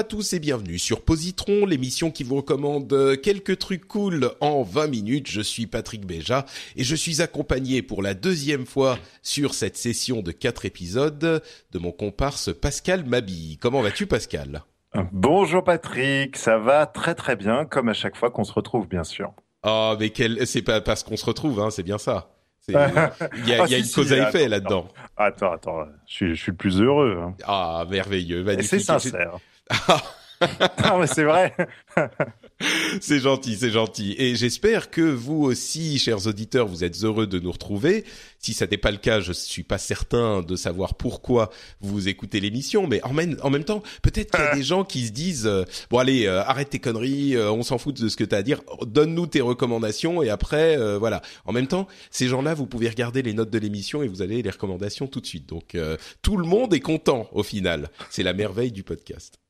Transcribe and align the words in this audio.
À 0.00 0.04
tous 0.04 0.32
et 0.32 0.38
bienvenue 0.40 0.78
sur 0.78 1.02
Positron, 1.02 1.66
l'émission 1.66 2.10
qui 2.10 2.24
vous 2.24 2.36
recommande 2.36 2.90
euh, 2.94 3.16
quelques 3.16 3.58
trucs 3.58 3.86
cool 3.86 4.30
en 4.40 4.62
20 4.62 4.86
minutes. 4.86 5.28
Je 5.28 5.42
suis 5.42 5.66
Patrick 5.66 6.06
Béja 6.06 6.46
et 6.74 6.84
je 6.84 6.94
suis 6.96 7.20
accompagné 7.20 7.82
pour 7.82 8.00
la 8.02 8.14
deuxième 8.14 8.64
fois 8.64 8.98
sur 9.22 9.52
cette 9.52 9.76
session 9.76 10.22
de 10.22 10.32
quatre 10.32 10.64
épisodes 10.64 11.18
de 11.18 11.78
mon 11.78 11.92
comparse 11.92 12.50
Pascal 12.58 13.04
Mabi. 13.04 13.58
Comment 13.60 13.82
vas-tu 13.82 14.06
Pascal? 14.06 14.62
Bonjour 15.12 15.62
Patrick, 15.62 16.38
ça 16.38 16.56
va 16.56 16.86
très 16.86 17.14
très 17.14 17.36
bien 17.36 17.66
comme 17.66 17.90
à 17.90 17.94
chaque 17.94 18.16
fois 18.16 18.30
qu'on 18.30 18.44
se 18.44 18.52
retrouve 18.54 18.88
bien 18.88 19.04
sûr. 19.04 19.34
Ah 19.62 19.96
mais 20.00 20.08
quel... 20.08 20.46
c'est 20.46 20.62
pas 20.62 20.80
parce 20.80 21.02
qu'on 21.02 21.18
se 21.18 21.26
retrouve, 21.26 21.60
hein, 21.60 21.68
c'est 21.70 21.82
bien 21.82 21.98
ça. 21.98 22.30
Il 22.68 22.74
y 22.74 22.76
a, 22.76 23.12
il 23.36 23.48
y 23.48 23.54
a 23.54 23.62
Ah, 23.64 23.66
si, 23.66 23.78
une 23.78 23.84
si, 23.84 23.94
cause 23.94 24.12
à 24.12 24.28
effet 24.28 24.46
là-dedans. 24.46 24.86
Attends, 25.16 25.50
attends, 25.52 25.84
je 26.06 26.14
suis, 26.14 26.34
je 26.36 26.40
suis 26.42 26.52
le 26.52 26.56
plus 26.56 26.80
heureux. 26.80 27.18
hein. 27.20 27.34
Ah 27.44 27.84
merveilleux, 27.90 28.44
magnifique. 28.44 28.68
c'est 28.70 28.78
sincère. 28.78 29.38
non 30.84 30.98
mais 30.98 31.06
c'est 31.06 31.24
vrai. 31.24 31.54
C'est 33.00 33.20
gentil, 33.20 33.56
c'est 33.56 33.70
gentil. 33.70 34.14
Et 34.18 34.36
j'espère 34.36 34.90
que 34.90 35.00
vous 35.00 35.44
aussi, 35.44 35.98
chers 35.98 36.26
auditeurs, 36.26 36.66
vous 36.66 36.84
êtes 36.84 37.04
heureux 37.04 37.26
de 37.26 37.38
nous 37.38 37.52
retrouver. 37.52 38.04
Si 38.38 38.52
ça 38.52 38.66
n'est 38.66 38.76
pas 38.76 38.90
le 38.90 38.98
cas, 38.98 39.20
je 39.20 39.32
suis 39.32 39.62
pas 39.62 39.78
certain 39.78 40.42
de 40.42 40.56
savoir 40.56 40.94
pourquoi 40.94 41.50
vous 41.80 42.08
écoutez 42.08 42.38
l'émission, 42.38 42.86
mais 42.86 43.02
en 43.02 43.14
même, 43.14 43.38
en 43.42 43.48
même 43.48 43.64
temps, 43.64 43.82
peut-être 44.02 44.30
qu'il 44.30 44.44
y 44.44 44.48
a 44.48 44.54
des 44.56 44.62
gens 44.62 44.84
qui 44.84 45.06
se 45.06 45.12
disent 45.12 45.46
euh, 45.46 45.64
bon 45.88 45.98
allez, 45.98 46.26
euh, 46.26 46.42
arrête 46.42 46.68
tes 46.70 46.80
conneries, 46.80 47.34
euh, 47.34 47.50
on 47.50 47.62
s'en 47.62 47.78
fout 47.78 47.98
de 47.98 48.08
ce 48.10 48.16
que 48.16 48.24
tu 48.24 48.34
as 48.34 48.38
à 48.38 48.42
dire, 48.42 48.60
donne-nous 48.82 49.26
tes 49.26 49.40
recommandations 49.40 50.22
et 50.22 50.28
après 50.28 50.76
voilà. 50.98 51.22
En 51.46 51.52
même 51.52 51.66
temps, 51.66 51.88
ces 52.10 52.28
gens-là, 52.28 52.52
vous 52.52 52.66
pouvez 52.66 52.88
regarder 52.88 53.22
les 53.22 53.32
notes 53.32 53.50
de 53.50 53.58
l'émission 53.58 54.02
et 54.02 54.08
vous 54.08 54.20
avez 54.20 54.42
les 54.42 54.50
recommandations 54.50 55.06
tout 55.06 55.20
de 55.20 55.26
suite. 55.26 55.48
Donc 55.48 55.76
tout 56.22 56.36
le 56.36 56.44
monde 56.44 56.74
est 56.74 56.80
content 56.80 57.28
au 57.32 57.42
final. 57.42 57.88
C'est 58.10 58.22
la 58.22 58.34
merveille 58.34 58.72
du 58.72 58.82
podcast. 58.82 59.40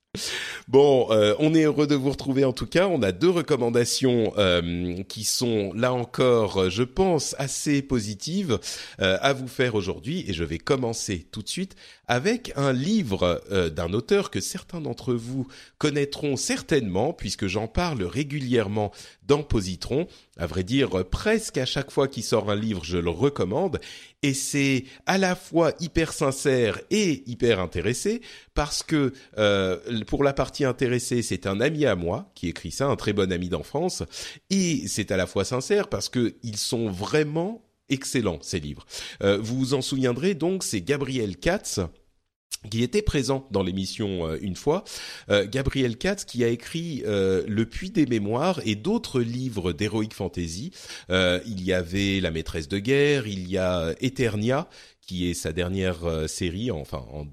Bon, 0.67 1.09
euh, 1.11 1.35
on 1.39 1.55
est 1.55 1.65
heureux 1.65 1.87
de 1.87 1.95
vous 1.95 2.11
retrouver 2.11 2.45
en 2.45 2.53
tout 2.53 2.67
cas. 2.67 2.89
On 2.89 3.03
a 3.03 3.13
deux 3.13 3.31
recommandations 3.31 4.33
euh, 4.39 5.03
qui 5.05 5.25
sont 5.25 5.73
là 5.75 5.93
encore, 5.93 6.69
je 6.71 6.83
pense, 6.83 7.35
assez 7.39 7.83
positives 7.83 8.59
euh, 9.01 9.19
à 9.21 9.33
vous 9.33 9.49
faire 9.49 9.75
aujourd'hui. 9.75 10.25
Et 10.29 10.33
je 10.33 10.45
vais 10.45 10.59
commencer 10.59 11.27
tout 11.31 11.43
de 11.43 11.49
suite 11.49 11.77
avec 12.09 12.53
un 12.57 12.73
livre 12.73 13.41
d'un 13.75 13.93
auteur 13.93 14.31
que 14.31 14.41
certains 14.41 14.81
d'entre 14.81 15.15
vous 15.15 15.47
connaîtront 15.79 16.35
certainement, 16.35 17.13
puisque 17.13 17.47
j'en 17.47 17.69
parle 17.69 18.03
régulièrement 18.03 18.91
dans 19.29 19.45
Positron. 19.45 20.09
À 20.37 20.47
vrai 20.47 20.65
dire, 20.65 21.05
presque 21.09 21.59
à 21.59 21.67
chaque 21.67 21.93
fois 21.93 22.09
qu'il 22.09 22.25
sort 22.25 22.51
un 22.51 22.57
livre, 22.57 22.85
je 22.85 22.99
le 22.99 23.11
recommande. 23.11 23.79
Et 24.23 24.35
c'est 24.35 24.85
à 25.07 25.17
la 25.17 25.35
fois 25.35 25.73
hyper 25.81 26.13
sincère 26.13 26.79
et 26.91 27.23
hyper 27.27 27.59
intéressé, 27.59 28.21
parce 28.55 28.83
que 28.83 29.13
euh, 29.39 29.79
pour 30.07 30.25
la 30.25 30.35
partie 30.35 30.65
intéressée, 30.65 31.23
c'est 31.23 31.47
un 31.47 31.61
ami 31.61 31.87
à 31.87 31.97
moi 31.97 32.31
qui 32.35 32.49
écrit 32.49 32.71
ça, 32.71 32.87
un 32.87 32.97
très 32.97 33.15
bon 33.15 33.33
ami 33.33 33.49
d'enfance, 33.49 34.03
et 34.51 34.87
c'est 34.89 35.11
à 35.11 35.17
la 35.17 35.27
fois 35.27 35.45
sincère 35.45 35.89
parce 35.89 36.09
que 36.09 36.35
ils 36.43 36.59
sont 36.59 36.91
vraiment 36.91 37.63
excellents 37.89 38.39
ces 38.43 38.61
livres. 38.61 38.87
Euh, 39.23 39.39
vous 39.41 39.59
vous 39.59 39.75
en 39.75 39.83
souviendrez 39.83 40.35
donc, 40.35 40.65
c'est 40.65 40.81
Gabriel 40.81 41.37
Katz 41.37 41.81
qui 42.71 42.83
était 42.83 43.03
présent 43.03 43.47
dans 43.51 43.63
l'émission 43.63 44.27
euh, 44.27 44.39
une 44.43 44.57
fois, 44.57 44.85
euh, 45.31 45.47
Gabriel 45.51 45.97
Katz 45.97 46.25
qui 46.25 46.45
a 46.45 46.49
écrit 46.49 47.03
euh, 47.07 47.43
Le 47.49 47.65
Puits 47.65 47.91
des 47.91 48.07
Mémoires 48.07 48.61
et 48.67 48.75
d'autres 48.75 49.21
livres 49.21 49.73
d'heroic 49.73 50.13
fantasy. 50.13 50.71
Euh, 51.09 51.41
il 51.47 51.63
y 51.63 51.73
avait 51.73 52.21
La 52.21 52.31
Maîtresse 52.31 52.69
de 52.69 52.79
guerre, 52.79 53.27
il 53.27 53.49
y 53.49 53.57
a 53.57 53.95
Eternia 54.01 54.69
qui 55.01 55.31
est 55.31 55.35
sa 55.35 55.53
dernière 55.53 56.05
euh, 56.05 56.27
série, 56.27 56.71
enfin 56.71 57.05
en 57.13 57.27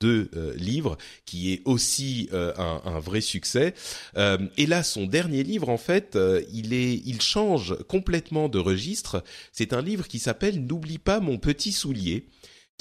deux 0.00 0.28
euh, 0.34 0.52
livres, 0.56 0.98
qui 1.26 1.52
est 1.52 1.62
aussi 1.64 2.28
euh, 2.32 2.52
un, 2.58 2.82
un 2.84 2.98
vrai 2.98 3.20
succès. 3.20 3.72
Euh, 4.16 4.36
et 4.56 4.66
là, 4.66 4.82
son 4.82 5.06
dernier 5.06 5.44
livre, 5.44 5.68
en 5.68 5.76
fait, 5.78 6.16
euh, 6.16 6.42
il 6.52 6.74
est, 6.74 6.94
il 7.06 7.22
change 7.22 7.76
complètement 7.86 8.48
de 8.48 8.58
registre. 8.58 9.22
C'est 9.52 9.72
un 9.72 9.80
livre 9.80 10.08
qui 10.08 10.18
s'appelle 10.18 10.66
N'oublie 10.66 10.98
pas 10.98 11.20
mon 11.20 11.38
petit 11.38 11.70
soulier 11.70 12.26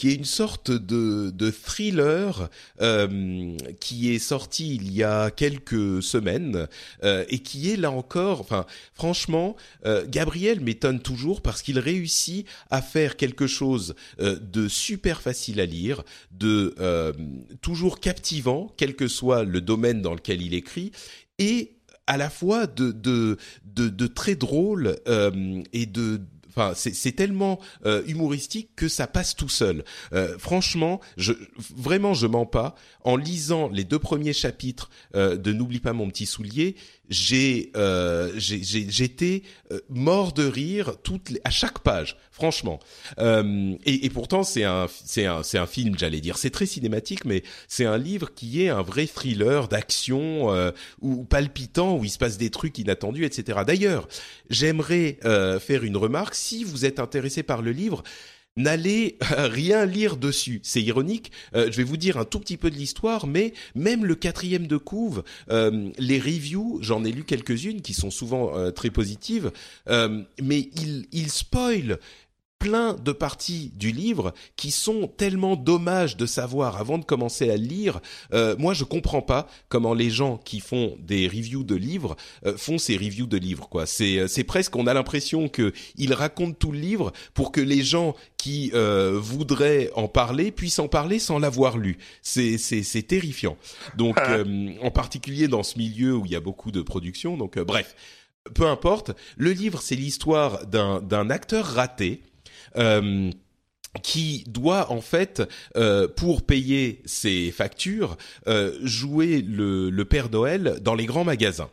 qui 0.02 0.10
est 0.10 0.16
une 0.16 0.26
sorte 0.26 0.72
de, 0.72 1.30
de 1.30 1.52
thriller 1.52 2.50
euh, 2.82 3.56
qui 3.80 4.12
est 4.12 4.18
sorti 4.18 4.74
il 4.74 4.92
y 4.92 5.04
a 5.04 5.30
quelques 5.30 6.02
semaines 6.02 6.68
euh, 7.04 7.24
et 7.30 7.38
qui 7.38 7.70
est 7.70 7.76
là 7.76 7.92
encore, 7.92 8.42
enfin 8.42 8.66
franchement, 8.96 9.56
euh, 9.86 10.04
Gabriel 10.10 10.60
m'étonne 10.60 11.02
toujours 11.02 11.44
parce 11.44 11.62
qu'il 11.62 11.78
réussit 11.78 12.48
à 12.72 12.82
faire 12.82 13.16
quelque 13.16 13.46
chose 13.46 13.94
de 14.20 14.68
super 14.68 15.22
facile 15.22 15.60
à 15.60 15.68
lire, 15.68 16.02
de 16.32 16.74
toujours 17.62 18.00
captivant, 18.00 18.74
quel 18.78 18.96
que 18.96 19.08
soit 19.08 19.44
le 19.44 19.62
domaine 19.62 20.02
dans 20.02 20.16
lequel 20.16 20.42
il 20.42 20.56
écrit, 20.56 20.92
et 21.38 21.74
à 22.08 22.18
la 22.18 22.32
fois 22.32 22.66
de 22.66 22.92
de 22.92 23.38
de, 23.66 24.08
très 24.08 24.34
drôle 24.34 24.98
et 25.74 25.86
de 25.86 26.22
Enfin, 26.56 26.74
c'est 26.76 27.12
tellement 27.16 27.60
euh, 27.86 28.04
humoristique 28.08 28.70
que 28.76 28.88
ça 28.88 29.08
passe 29.08 29.36
tout 29.36 29.50
seul. 29.50 29.84
Euh, 30.14 30.38
franchement, 30.38 31.00
je 31.18 31.34
vraiment 31.76 32.14
je 32.14 32.28
mens 32.28 32.46
pas. 32.46 32.76
En 33.04 33.16
lisant 33.16 33.70
les 33.70 33.84
deux 33.84 34.00
premiers 34.00 34.34
chapitres 34.34 34.90
euh, 35.16 35.36
de 35.38 35.54
N'oublie 35.54 35.80
pas 35.80 35.94
mon 35.94 36.08
petit 36.10 36.26
soulier, 36.28 36.76
j'ai 37.10 37.72
euh, 37.76 38.32
j'étais 38.38 39.44
euh, 39.72 39.80
mort 39.90 40.34
de 40.34 40.46
rire 40.46 40.98
toutes 41.04 41.30
les- 41.32 41.42
à 41.44 41.50
chaque 41.50 41.80
page. 41.80 42.18
Franchement. 42.32 42.80
Euh, 43.20 43.76
et, 43.86 44.06
et 44.06 44.10
pourtant 44.10 44.44
c'est 44.44 44.64
un 44.64 44.88
c'est 45.06 45.26
un 45.26 45.44
c'est 45.44 45.58
un 45.58 45.68
film, 45.68 45.96
j'allais 45.98 46.22
dire. 46.22 46.38
C'est 46.38 46.50
très 46.50 46.66
cinématique, 46.66 47.26
mais 47.26 47.44
c'est 47.68 47.86
un 47.86 47.98
livre 47.98 48.34
qui 48.34 48.64
est 48.64 48.70
un 48.70 48.82
vrai 48.82 49.08
thriller 49.08 49.68
d'action 49.68 50.72
ou 51.02 51.24
palpitant 51.24 51.98
où 51.98 52.04
il 52.06 52.10
se 52.10 52.18
passe 52.18 52.38
des 52.38 52.50
trucs 52.50 52.78
inattendus, 52.80 53.26
etc. 53.26 53.60
D'ailleurs, 53.66 54.08
j'aimerais 54.50 55.20
faire 55.60 55.84
une 55.84 55.98
remarque. 55.98 56.36
Si 56.42 56.64
vous 56.64 56.86
êtes 56.86 57.00
intéressé 57.00 57.44
par 57.44 57.62
le 57.62 57.72
livre, 57.72 58.02
n'allez 58.58 59.20
euh, 59.32 59.48
rien 59.48 59.86
lire 59.86 60.18
dessus. 60.18 60.60
C'est 60.64 60.82
ironique. 60.82 61.32
Euh, 61.56 61.72
je 61.72 61.78
vais 61.78 61.84
vous 61.84 61.98
dire 61.98 62.18
un 62.18 62.26
tout 62.26 62.40
petit 62.40 62.58
peu 62.58 62.72
de 62.72 62.76
l'histoire, 62.76 63.28
mais 63.28 63.54
même 63.76 64.06
le 64.06 64.16
quatrième 64.16 64.66
de 64.66 64.78
couve, 64.78 65.24
euh, 65.52 65.92
les 66.00 66.20
reviews, 66.20 66.80
j'en 66.82 67.06
ai 67.06 67.12
lu 67.12 67.26
quelques-unes 67.26 67.82
qui 67.82 67.94
sont 67.94 68.10
souvent 68.10 68.72
très 68.72 68.90
positives, 68.90 69.52
mais 69.88 70.70
il, 70.76 71.06
il 71.12 71.30
spoil 71.30 72.00
plein 72.62 72.94
de 72.94 73.12
parties 73.12 73.72
du 73.76 73.92
livre 73.92 74.34
qui 74.56 74.70
sont 74.70 75.08
tellement 75.08 75.56
dommages 75.56 76.16
de 76.16 76.28
savoir 76.28 76.78
avant 76.78 77.00
de 77.00 77.06
commencer 77.06 77.50
à 77.50 77.58
le 77.58 77.64
lire. 77.64 78.00
Euh, 78.34 78.56
moi, 78.60 78.76
je 78.76 78.84
comprends 78.84 79.24
pas 79.24 79.48
comment 79.68 79.96
les 79.96 80.12
gens 80.12 80.38
qui 80.38 80.60
font 80.60 80.96
des 81.00 81.28
reviews 81.28 81.64
de 81.64 81.76
livres 81.76 82.16
euh, 82.46 82.56
font 82.56 82.78
ces 82.78 82.98
reviews 82.98 83.26
de 83.26 83.38
livres. 83.38 83.68
Quoi, 83.68 83.88
c'est 83.88 84.20
euh, 84.20 84.28
c'est 84.28 84.44
presque 84.44 84.76
on 84.76 84.86
a 84.86 84.94
l'impression 84.94 85.50
que 85.50 85.74
ils 85.96 86.14
racontent 86.14 86.56
tout 86.58 86.72
le 86.72 86.80
livre 86.80 87.12
pour 87.34 87.52
que 87.52 87.62
les 87.62 87.82
gens 87.84 88.16
qui 88.42 88.72
euh, 88.74 89.20
voudraient 89.22 89.92
en 89.96 90.08
parler 90.08 90.52
puissent 90.52 90.80
en 90.80 90.88
parler 90.88 91.20
sans 91.20 91.38
l'avoir 91.38 91.78
lu. 91.78 92.00
C'est 92.24 92.58
c'est 92.58 92.82
c'est 92.82 93.04
terrifiant. 93.04 93.56
Donc, 93.98 94.18
euh, 94.30 94.74
en 94.82 94.90
particulier 94.90 95.48
dans 95.48 95.64
ce 95.64 95.78
milieu 95.78 96.16
où 96.16 96.26
il 96.26 96.32
y 96.32 96.36
a 96.36 96.40
beaucoup 96.40 96.72
de 96.72 96.82
production. 96.82 97.38
Donc, 97.38 97.58
euh, 97.58 97.64
bref. 97.64 97.96
Peu 98.56 98.66
importe, 98.66 99.12
le 99.38 99.52
livre 99.52 99.84
c'est 99.84 99.96
l'histoire 99.96 100.66
d'un 100.66 101.00
d'un 101.00 101.30
acteur 101.30 101.64
raté 101.64 102.24
euh, 102.78 103.32
qui 104.04 104.44
doit 104.48 104.92
en 104.92 105.02
fait, 105.02 105.44
euh, 105.76 106.08
pour 106.08 106.44
payer 106.44 107.02
ses 107.06 107.52
factures, 107.52 108.18
euh, 108.48 108.78
jouer 108.84 109.42
le, 109.42 109.90
le 109.90 110.06
Père 110.06 110.30
Noël 110.30 110.80
dans 110.82 110.96
les 110.96 111.06
grands 111.06 111.26
magasins. 111.26 111.70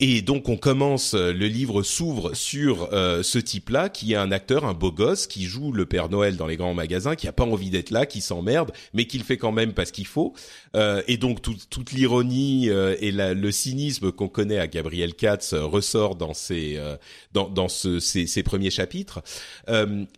Et 0.00 0.22
donc 0.22 0.48
on 0.48 0.56
commence, 0.56 1.14
euh, 1.14 1.32
le 1.32 1.46
livre 1.46 1.82
s'ouvre 1.82 2.32
sur 2.32 2.88
euh, 2.92 3.24
ce 3.24 3.40
type-là, 3.40 3.88
qui 3.88 4.12
est 4.12 4.16
un 4.16 4.30
acteur, 4.30 4.64
un 4.64 4.72
beau 4.72 4.92
gosse, 4.92 5.26
qui 5.26 5.46
joue 5.46 5.72
le 5.72 5.86
Père 5.86 6.08
Noël 6.08 6.36
dans 6.36 6.46
les 6.46 6.56
grands 6.56 6.72
magasins, 6.72 7.16
qui 7.16 7.26
a 7.26 7.32
pas 7.32 7.42
envie 7.42 7.70
d'être 7.70 7.90
là, 7.90 8.06
qui 8.06 8.20
s'emmerde, 8.20 8.70
mais 8.94 9.06
qui 9.06 9.18
le 9.18 9.24
fait 9.24 9.38
quand 9.38 9.50
même 9.50 9.72
parce 9.72 9.90
qu'il 9.90 10.06
faut. 10.06 10.34
Euh, 10.76 11.02
et 11.08 11.16
donc 11.16 11.42
toute 11.42 11.90
l'ironie 11.90 12.68
et 12.68 13.10
le 13.10 13.50
cynisme 13.50 14.12
qu'on 14.12 14.28
connaît 14.28 14.58
à 14.58 14.68
Gabriel 14.68 15.14
Katz 15.14 15.52
ressort 15.54 16.14
dans 16.14 16.34
ses 16.34 16.78
dans, 17.32 17.48
dans 17.48 17.68
ce, 17.68 17.98
ses, 17.98 18.42
premiers 18.44 18.70
chapitres. 18.70 19.20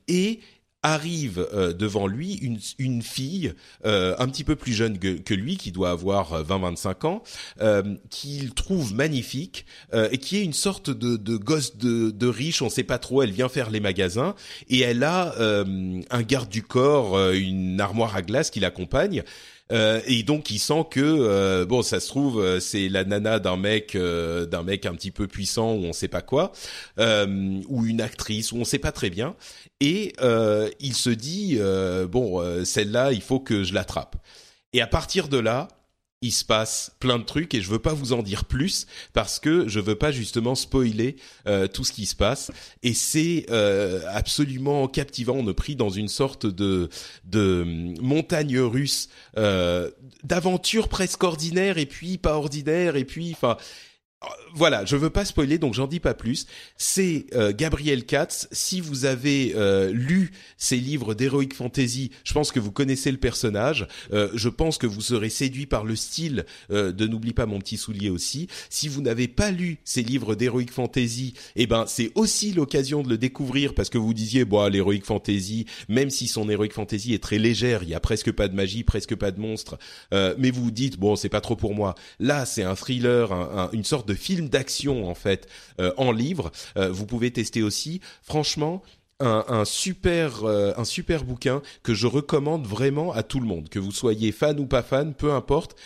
et 0.09 0.41
arrive 0.83 1.47
euh, 1.53 1.73
devant 1.73 2.07
lui 2.07 2.35
une, 2.35 2.59
une 2.79 3.03
fille 3.03 3.53
euh, 3.85 4.15
un 4.19 4.29
petit 4.29 4.45
peu 4.45 4.57
plus 4.57 4.73
jeune 4.73 4.99
que, 4.99 5.19
que 5.19 5.35
lui, 5.35 5.57
qui 5.57 5.73
doit 5.73 5.91
avoir 5.91 6.43
20-25 6.43 6.89
euh, 6.89 7.09
ans, 7.09 7.23
euh, 7.61 7.97
qu'il 8.09 8.55
trouve 8.55 8.95
magnifique 8.95 9.67
et 9.93 10.19
qui 10.19 10.37
est 10.37 10.45
une 10.45 10.53
sorte 10.53 10.91
de, 10.91 11.17
de 11.17 11.37
gosse 11.37 11.77
de, 11.77 12.11
de, 12.11 12.27
riche, 12.27 12.63
on 12.63 12.71
sait 12.71 12.85
pas 12.85 12.99
trop. 12.99 13.23
Elle 13.23 13.33
vient 13.33 13.49
faire 13.49 13.71
les 13.71 13.81
magasins 13.81 14.35
et 14.69 14.81
elle 14.81 15.03
a 15.03 15.35
un 15.39 16.23
garde 16.23 16.49
du 16.49 16.63
corps, 16.63 17.31
une 17.31 17.81
armoire 17.81 18.17
à 18.17 18.23
glace 18.23 18.51
qui 18.51 18.61
l'accompagne. 18.61 19.25
Euh, 19.73 20.01
et 20.07 20.23
donc 20.23 20.51
il 20.51 20.59
sent 20.59 20.85
que 20.91 21.01
euh, 21.01 21.65
bon, 21.65 21.83
ça 21.83 22.01
se 22.01 22.09
trouve 22.09 22.41
euh, 22.41 22.61
c'est 22.61 22.89
la 22.89 23.05
nana 23.05 23.39
d'un 23.39 23.57
mec 23.57 23.97
d'un 23.97 24.63
mec 24.63 24.87
un 24.87 24.95
petit 24.95 25.11
peu 25.11 25.27
puissant 25.27 25.75
ou 25.75 25.85
on 25.85 25.93
sait 25.93 26.09
pas 26.09 26.23
quoi, 26.23 26.53
ou 26.99 27.87
une 27.87 28.01
actrice 28.01 28.53
ou 28.53 28.57
on 28.57 28.65
sait 28.65 28.79
pas 28.79 28.93
très 28.93 29.11
bien. 29.11 29.35
Et 29.81 30.15
il 30.81 30.95
se 30.95 31.11
dit 31.11 31.59
bon, 32.09 32.65
celle-là, 32.65 33.13
il 33.13 33.23
faut 33.23 33.41
que 33.41 33.65
je 33.65 33.75
l'attrape. 33.75 34.17
Et 34.73 34.81
à 34.81 34.87
partir 34.87 35.29
de 35.29 35.39
là, 35.39 35.69
il 36.23 36.33
se 36.33 36.45
passe 36.45 36.93
plein 37.01 37.19
de 37.19 37.25
trucs 37.25 37.55
et 37.55 37.63
je 37.63 37.71
veux 37.71 37.79
pas 37.79 37.95
vous 37.95 38.13
en 38.13 38.23
dire 38.23 38.45
plus 38.45 38.87
parce 39.15 39.39
que 39.39 39.67
je 39.69 39.81
veux 39.81 39.95
pas 39.95 40.13
justement 40.13 40.55
spoiler 40.55 41.17
euh, 41.47 41.67
tout 41.67 41.83
ce 41.83 41.93
qui 41.93 42.05
se 42.05 42.15
passe. 42.15 42.51
Et 42.83 42.93
c'est 42.93 43.47
euh, 43.51 44.03
absolument 44.09 44.87
captivant. 44.87 45.35
On 45.39 45.49
est 45.49 45.55
pris 45.55 45.77
dans 45.77 45.89
une 45.89 46.09
sorte 46.09 46.45
de 46.45 46.91
de 47.25 47.95
montagne 48.03 48.59
russe 48.59 49.09
euh, 49.39 49.91
d'aventure 50.23 50.89
presque 50.89 51.25
ordinaire 51.25 51.79
et 51.79 51.87
puis 51.87 52.19
pas 52.19 52.35
ordinaire 52.35 52.97
et 52.97 53.05
puis 53.07 53.33
enfin 53.33 53.57
voilà, 54.55 54.85
je 54.85 54.97
veux 54.97 55.11
pas 55.11 55.25
spoiler, 55.25 55.59
donc 55.59 55.75
j'en 55.75 55.87
dis 55.87 56.01
pas 56.01 56.13
plus. 56.13 56.47
C'est 56.77 57.27
euh, 57.35 57.53
Gabriel 57.57 58.05
Katz. 58.05 58.49
Si 58.53 58.81
vous 58.81 59.05
avez 59.05 59.53
euh, 59.55 59.91
lu 59.93 60.33
ses 60.59 60.77
livres 60.77 61.15
d'heroic 61.15 61.55
fantasy, 61.55 62.11
je 62.25 62.35
pense 62.35 62.53
que 62.53 62.61
vous 62.61 62.73
connaissez 62.73 63.11
le 63.11 63.17
personnage. 63.17 63.87
Euh, 64.13 64.29
je 64.35 64.49
pense 64.49 64.77
que 64.77 64.87
vous 64.87 65.01
serez 65.01 65.31
séduit 65.31 65.67
par 65.67 65.85
le 65.85 65.97
style 65.97 66.45
de 66.71 67.07
N'oublie 67.07 67.33
pas 67.33 67.47
mon 67.47 67.59
petit 67.59 67.77
soulier 67.77 68.11
aussi. 68.11 68.49
Si 68.69 68.89
vous 68.89 69.01
n'avez 69.01 69.29
pas 69.29 69.51
lu 69.51 69.79
ses 69.85 70.03
livres 70.03 70.35
d'heroic 70.35 70.71
fantasy, 70.71 71.35
eh 71.57 71.67
ben 71.67 71.85
c'est 71.87 72.13
aussi 72.15 72.53
l'occasion 72.53 73.03
de 73.03 73.09
le 73.09 73.19
découvrir 73.19 73.75
parce 73.75 73.89
que 73.89 73.99
vous 73.99 74.15
disiez 74.15 74.45
bon 74.45 74.71
l'heroic 74.71 75.01
fantasy, 75.05 75.67
même 75.89 76.11
si 76.11 76.29
son 76.29 76.49
heroic 76.49 76.71
fantasy 76.71 77.15
est 77.15 77.23
très 77.23 77.39
légère, 77.39 77.83
il 77.83 77.89
y 77.89 77.95
a 77.95 78.01
presque 78.01 78.31
pas 78.33 78.49
de 78.49 78.55
magie, 78.55 78.85
presque 78.85 79.15
pas 79.17 79.31
de 79.31 79.41
monstres, 79.41 79.79
mais 80.13 80.51
vous 80.51 80.65
vous 80.65 80.71
dites 80.71 80.99
bon 80.99 81.17
c'est 81.17 81.29
pas 81.29 81.41
trop 81.41 81.57
pour 81.57 81.75
moi. 81.75 81.95
Là 82.19 82.47
c'est 82.47 82.63
un 82.63 82.75
thriller, 82.75 83.33
une 83.73 83.85
sorte 83.85 84.07
de 84.07 84.10
film 84.15 84.49
d'action 84.49 85.09
en 85.09 85.15
fait 85.15 85.49
euh, 85.81 85.93
en 85.97 86.13
livre. 86.13 86.51
Euh, 86.77 86.91
vous 86.91 87.07
pouvez 87.07 87.31
tester 87.31 87.63
aussi. 87.63 88.01
Franchement, 88.23 88.83
un, 89.23 89.67
super 89.67 90.45
euh, 90.45 90.73
un 90.79 90.85
super 90.85 91.25
bouquin 91.25 91.61
que 91.83 91.93
je 91.93 92.07
recommande 92.07 92.67
vraiment 92.67 93.13
à 93.13 93.23
tout 93.23 93.39
le 93.39 93.47
monde, 93.47 93.69
que 93.69 93.79
vous 93.79 93.93
soyez 93.93 94.33
fan 94.33 94.59
ou 94.59 94.65
pas 94.65 94.83
fan, 94.83 95.13
peu 95.13 95.33
importe. 95.33 95.77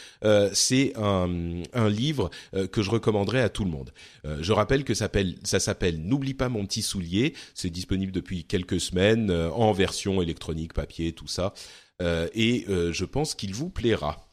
c'est 0.53 0.93
un, 0.97 1.63
un 1.73 1.89
livre 1.89 2.31
que 2.71 2.81
je 2.81 2.91
recommanderais 2.91 3.41
à 3.41 3.49
tout 3.49 3.65
le 3.65 3.73
monde. 3.73 3.91
je 4.39 4.53
rappelle 4.53 4.85
que 4.85 4.95
ça 4.95 5.07
s'appelle 5.07 5.35
ça 5.43 5.59
s'appelle 5.59 6.01
N'oublie 6.01 6.35
pas 6.35 6.49
mon 6.49 6.65
petit 6.65 6.83
soulier. 6.83 7.35
C'est 7.55 7.71
disponible 7.71 8.13
depuis 8.13 8.45
quelques 8.45 8.81
semaines 8.81 9.33
en 9.33 9.73
version 9.73 10.23
électronique, 10.23 10.73
papier, 10.73 11.13
tout 11.13 11.27
ça. 11.27 11.55
et 12.01 12.67
je 12.69 13.05
pense 13.05 13.35
qu'il 13.35 13.53
vous 13.53 13.69
plaira. 13.69 14.25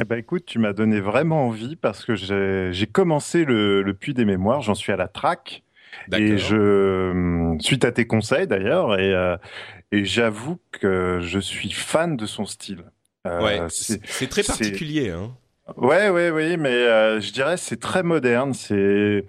Eh 0.00 0.04
ben 0.04 0.18
écoute, 0.18 0.44
tu 0.46 0.58
m'as 0.58 0.72
donné 0.72 1.00
vraiment 1.00 1.46
envie 1.46 1.76
parce 1.76 2.04
que 2.04 2.14
j'ai 2.14 2.86
commencé 2.86 3.44
le, 3.44 3.82
le 3.82 3.94
Puits 3.94 4.14
des 4.14 4.24
Mémoires, 4.24 4.62
j'en 4.62 4.74
suis 4.74 4.92
à 4.92 4.96
la 4.96 5.08
traque. 5.08 5.62
Et 6.16 6.38
je, 6.38 7.10
hum, 7.10 7.60
suite 7.60 7.84
à 7.84 7.92
tes 7.92 8.06
conseils 8.06 8.46
d'ailleurs, 8.46 8.98
et, 8.98 9.12
euh, 9.12 9.36
et 9.90 10.04
j'avoue 10.04 10.58
que 10.70 11.18
je 11.20 11.38
suis 11.38 11.70
fan 11.70 12.16
de 12.16 12.26
son 12.26 12.44
style. 12.44 12.84
Euh, 13.26 13.42
ouais, 13.42 13.60
c'est 13.68 14.28
très 14.28 14.42
particulier. 14.42 15.10
Hein. 15.10 15.34
Ouais, 15.76 16.08
ouais, 16.08 16.30
oui, 16.30 16.56
mais 16.56 16.70
euh, 16.70 17.20
je 17.20 17.32
dirais 17.32 17.56
c'est 17.56 17.80
très 17.80 18.02
moderne. 18.02 18.54
C'est 18.54 19.24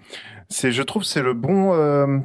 c'est, 0.50 0.72
je 0.72 0.82
trouve, 0.82 1.04
c'est 1.04 1.22
le 1.22 1.32
bon. 1.32 1.72
Euh, 1.74 2.18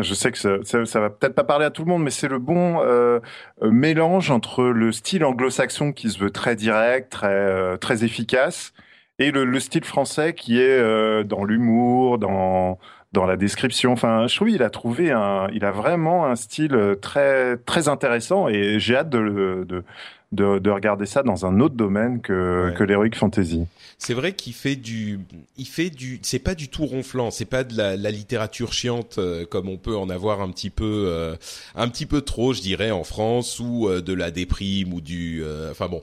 je 0.00 0.14
sais 0.14 0.32
que 0.32 0.38
ça, 0.38 0.84
ça, 0.86 1.00
va 1.00 1.10
peut-être 1.10 1.34
pas 1.34 1.44
parler 1.44 1.66
à 1.66 1.70
tout 1.70 1.84
le 1.84 1.90
monde, 1.90 2.02
mais 2.02 2.10
c'est 2.10 2.28
le 2.28 2.38
bon 2.38 2.80
euh, 2.82 3.20
mélange 3.60 4.30
entre 4.30 4.64
le 4.64 4.90
style 4.90 5.24
anglo-saxon 5.24 5.92
qui 5.92 6.10
se 6.10 6.18
veut 6.18 6.30
très 6.30 6.56
direct, 6.56 7.12
très 7.12 7.28
euh, 7.28 7.76
très 7.76 8.04
efficace, 8.04 8.72
et 9.18 9.30
le, 9.30 9.44
le, 9.44 9.60
style 9.60 9.84
français 9.84 10.32
qui 10.32 10.58
est 10.58 10.78
euh, 10.78 11.24
dans 11.24 11.44
l'humour, 11.44 12.18
dans 12.18 12.78
dans 13.12 13.26
la 13.26 13.36
description. 13.36 13.92
Enfin, 13.92 14.26
je 14.26 14.36
trouve 14.36 14.50
il 14.50 14.62
a 14.62 14.70
trouvé 14.70 15.10
un, 15.12 15.48
il 15.52 15.64
a 15.64 15.70
vraiment 15.70 16.26
un 16.26 16.36
style 16.36 16.96
très 17.02 17.58
très 17.58 17.88
intéressant, 17.88 18.48
et 18.48 18.80
j'ai 18.80 18.96
hâte 18.96 19.10
de, 19.10 19.64
de 19.68 19.84
de, 20.32 20.58
de, 20.58 20.70
regarder 20.70 21.06
ça 21.06 21.22
dans 21.22 21.46
un 21.46 21.60
autre 21.60 21.74
domaine 21.74 22.20
que, 22.20 22.72
que 22.76 22.84
l'heroic 22.84 23.14
fantasy. 23.14 23.66
C'est 23.96 24.14
vrai 24.14 24.32
qu'il 24.34 24.52
fait 24.52 24.76
du, 24.76 25.20
il 25.56 25.66
fait 25.66 25.90
du, 25.90 26.20
c'est 26.22 26.38
pas 26.38 26.54
du 26.54 26.68
tout 26.68 26.84
ronflant, 26.84 27.30
c'est 27.30 27.46
pas 27.46 27.64
de 27.64 27.76
la, 27.76 27.96
la 27.96 28.10
littérature 28.10 28.72
chiante 28.72 29.16
euh, 29.18 29.46
comme 29.46 29.68
on 29.68 29.78
peut 29.78 29.96
en 29.96 30.10
avoir 30.10 30.40
un 30.40 30.50
petit 30.50 30.70
peu, 30.70 31.06
euh, 31.08 31.34
un 31.74 31.88
petit 31.88 32.06
peu 32.06 32.20
trop, 32.20 32.52
je 32.52 32.60
dirais, 32.60 32.90
en 32.90 33.04
France 33.04 33.58
ou 33.58 33.88
euh, 33.88 34.02
de 34.02 34.12
la 34.12 34.30
déprime 34.30 34.92
ou 34.92 35.00
du, 35.00 35.42
enfin 35.70 35.88
bon. 35.88 36.02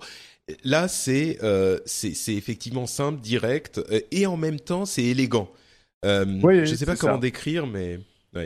Là, 0.64 0.88
c'est, 0.88 1.40
c'est, 1.86 2.34
effectivement 2.36 2.86
simple, 2.86 3.20
direct 3.20 3.82
et 4.12 4.28
en 4.28 4.38
même 4.38 4.60
temps, 4.60 4.86
c'est 4.86 5.04
élégant. 5.04 5.50
oui, 6.04 6.66
je 6.66 6.76
sais 6.76 6.86
pas 6.86 6.96
comment 6.96 7.18
décrire, 7.18 7.66
mais 7.66 8.00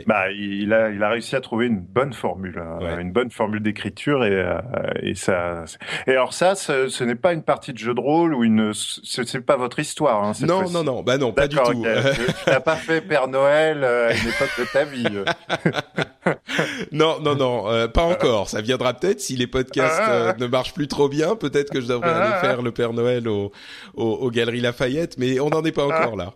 bah, 0.06 0.30
il 0.30 0.72
a, 0.72 0.90
il 0.90 1.02
a 1.02 1.08
réussi 1.08 1.36
à 1.36 1.40
trouver 1.40 1.66
une 1.66 1.80
bonne 1.80 2.12
formule, 2.12 2.58
hein, 2.58 2.98
une 2.98 3.12
bonne 3.12 3.30
formule 3.30 3.62
d'écriture 3.62 4.24
et, 4.24 4.32
euh, 4.32 4.60
et 5.02 5.14
ça. 5.14 5.64
Et 6.06 6.12
alors 6.12 6.32
ça, 6.32 6.54
ce, 6.54 6.88
ce 6.88 7.04
n'est 7.04 7.14
pas 7.14 7.32
une 7.32 7.42
partie 7.42 7.72
de 7.72 7.78
jeu 7.78 7.94
de 7.94 8.00
rôle 8.00 8.34
ou 8.34 8.44
une, 8.44 8.72
ce 8.72 9.36
n'est 9.36 9.42
pas 9.42 9.56
votre 9.56 9.78
histoire. 9.78 10.22
Hein, 10.24 10.32
non, 10.46 10.70
non, 10.70 10.84
non, 10.84 11.02
bah 11.02 11.18
non, 11.18 11.32
pas 11.32 11.48
du 11.48 11.56
tout. 11.56 11.84
tu 12.44 12.50
n'as 12.50 12.60
pas 12.60 12.76
fait 12.76 13.00
Père 13.00 13.28
Noël 13.28 13.82
euh, 13.82 14.08
à 14.08 14.12
une 14.12 14.28
époque 14.28 14.50
de 14.58 14.64
ta 14.72 14.84
vie. 14.84 15.06
Euh. 15.10 16.34
non, 16.92 17.20
non, 17.20 17.34
non, 17.34 17.70
euh, 17.70 17.88
pas 17.88 18.02
encore. 18.02 18.48
Ça 18.48 18.60
viendra 18.60 18.94
peut-être 18.94 19.20
si 19.20 19.36
les 19.36 19.46
podcasts 19.46 20.00
ah. 20.02 20.34
ne 20.38 20.46
marchent 20.46 20.74
plus 20.74 20.88
trop 20.88 21.08
bien. 21.08 21.36
Peut-être 21.36 21.70
que 21.70 21.80
je 21.80 21.86
devrais 21.86 22.10
aller 22.10 22.32
ah. 22.34 22.40
faire 22.40 22.62
le 22.62 22.72
Père 22.72 22.92
Noël 22.92 23.28
au, 23.28 23.52
au, 23.94 24.04
aux 24.04 24.30
Galeries 24.30 24.60
Lafayette, 24.60 25.18
mais 25.18 25.40
on 25.40 25.50
n'en 25.50 25.64
est 25.64 25.72
pas 25.72 25.86
ah. 25.90 26.00
encore 26.00 26.16
là. 26.16 26.32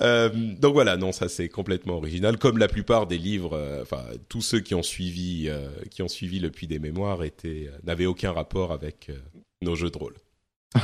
Euh, 0.00 0.28
donc 0.58 0.74
voilà, 0.74 0.96
non, 0.96 1.12
ça 1.12 1.28
c'est 1.28 1.48
complètement 1.48 1.96
original, 1.96 2.38
comme 2.38 2.58
la 2.58 2.68
plupart 2.68 3.06
des 3.06 3.18
livres. 3.18 3.54
Euh, 3.54 3.82
enfin, 3.82 4.02
tous 4.28 4.42
ceux 4.42 4.60
qui 4.60 4.74
ont 4.74 4.82
suivi, 4.82 5.46
euh, 5.48 5.68
qui 5.90 6.02
ont 6.02 6.08
suivi 6.08 6.40
le 6.40 6.50
Puits 6.50 6.66
des 6.66 6.78
Mémoires 6.78 7.24
étaient 7.24 7.70
n'avaient 7.84 8.06
aucun 8.06 8.32
rapport 8.32 8.72
avec 8.72 9.10
nos 9.62 9.74
jeux 9.74 9.90
de 9.90 9.98
rôle. 9.98 10.14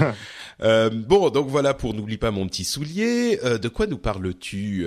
bon, 1.09 1.31
donc 1.31 1.49
voilà 1.49 1.75
pour 1.75 1.95
n'oublie 1.95 2.17
pas 2.17 2.31
mon 2.31 2.47
petit 2.47 2.65
soulier. 2.65 3.37
de 3.37 3.69
quoi 3.69 3.87
nous 3.87 3.99
parles-tu, 3.99 4.87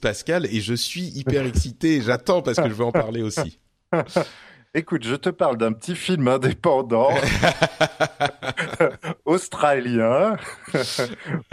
Pascal? 0.00 0.46
Et 0.46 0.60
je 0.60 0.74
suis 0.74 1.08
hyper 1.14 1.46
excité. 1.46 2.02
J'attends 2.02 2.42
parce 2.42 2.56
que 2.58 2.68
je 2.68 2.74
veux 2.74 2.84
en 2.84 2.92
parler 2.92 3.22
aussi. 3.22 3.60
Écoute, 4.78 5.04
je 5.04 5.14
te 5.14 5.30
parle 5.30 5.56
d'un 5.56 5.72
petit 5.72 5.96
film 5.96 6.28
indépendant 6.28 7.08
australien 9.24 10.36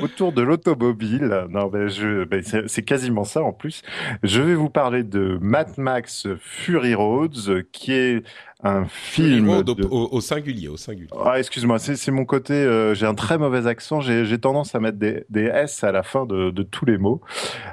autour 0.01 0.33
de 0.33 0.41
l'automobile. 0.41 1.45
Non, 1.49 1.71
je, 1.87 2.27
c'est 2.67 2.83
quasiment 2.83 3.23
ça 3.23 3.41
en 3.41 3.53
plus. 3.53 3.81
Je 4.23 4.41
vais 4.41 4.55
vous 4.55 4.69
parler 4.69 5.03
de 5.03 5.37
Mad 5.39 5.77
Max 5.77 6.27
Fury 6.37 6.95
Roads, 6.95 7.61
qui 7.71 7.93
est 7.93 8.23
un 8.61 8.83
film 8.87 9.63
au, 9.89 10.19
singulier, 10.19 10.67
au 10.67 10.75
singulier. 10.75 11.07
Ah, 11.23 11.39
excuse-moi, 11.39 11.79
c'est 11.79 12.11
mon 12.11 12.25
côté. 12.25 12.55
Euh, 12.55 12.93
j'ai 12.93 13.05
un 13.05 13.15
très 13.15 13.37
mauvais 13.37 13.67
accent. 13.67 14.01
J'ai 14.01 14.37
tendance 14.37 14.75
à 14.75 14.81
mettre 14.81 14.97
des, 14.97 15.23
des, 15.29 15.45
S 15.45 15.85
à 15.85 15.93
la 15.93 16.03
fin 16.03 16.25
de, 16.25 16.51
de 16.51 16.63
tous 16.63 16.83
les 16.83 16.97
mots. 16.97 17.21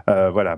Euh, 0.09 0.31
voilà, 0.31 0.57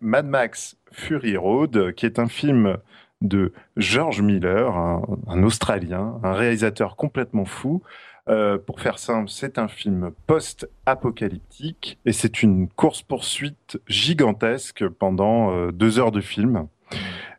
Mad 0.00 0.26
Max 0.28 0.76
Fury 0.92 1.36
Road, 1.36 1.92
qui 1.96 2.06
est 2.06 2.20
un 2.20 2.28
film 2.28 2.78
de 3.20 3.52
George 3.76 4.22
Miller, 4.22 4.76
un, 4.76 5.42
Australien, 5.42 6.20
un 6.22 6.32
réalisateur 6.32 6.96
complètement 6.96 7.44
fou. 7.44 7.82
Euh, 8.28 8.58
pour 8.58 8.80
faire 8.80 8.98
simple, 8.98 9.30
c'est 9.30 9.58
un 9.58 9.68
film 9.68 10.10
post-apocalyptique 10.26 11.98
et 12.04 12.12
c'est 12.12 12.42
une 12.42 12.68
course-poursuite 12.68 13.80
gigantesque 13.86 14.86
pendant 14.86 15.50
euh, 15.50 15.72
deux 15.72 15.98
heures 15.98 16.12
de 16.12 16.20
film. 16.20 16.68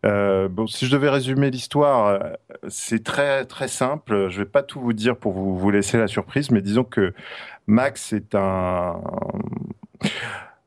Euh, 0.05 0.47
bon, 0.47 0.65
si 0.65 0.87
je 0.87 0.91
devais 0.91 1.09
résumer 1.09 1.51
l'histoire, 1.51 2.19
c'est 2.67 3.03
très 3.03 3.45
très 3.45 3.67
simple. 3.67 4.29
Je 4.29 4.39
vais 4.39 4.49
pas 4.49 4.63
tout 4.63 4.79
vous 4.79 4.93
dire 4.93 5.15
pour 5.15 5.33
vous 5.33 5.71
laisser 5.71 5.97
la 5.97 6.07
surprise, 6.07 6.49
mais 6.49 6.61
disons 6.61 6.83
que 6.83 7.13
Max 7.67 8.13
est 8.13 8.33
un 8.33 8.99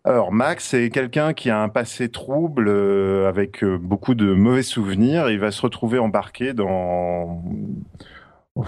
Alors 0.05 0.33
Max, 0.33 0.69
c'est 0.69 0.91
quelqu'un 0.91 1.33
qui 1.33 1.49
a 1.49 1.61
un 1.61 1.69
passé 1.69 2.09
trouble 2.09 2.67
euh, 2.69 3.29
avec 3.29 3.63
euh, 3.63 3.79
beaucoup 3.79 4.15
de 4.15 4.33
mauvais 4.33 4.65
souvenirs. 4.65 5.31
Il 5.31 5.39
va 5.39 5.53
se 5.53 5.63
retrouver 5.63 6.01
embarqué 6.01 6.55
dans 6.55 7.45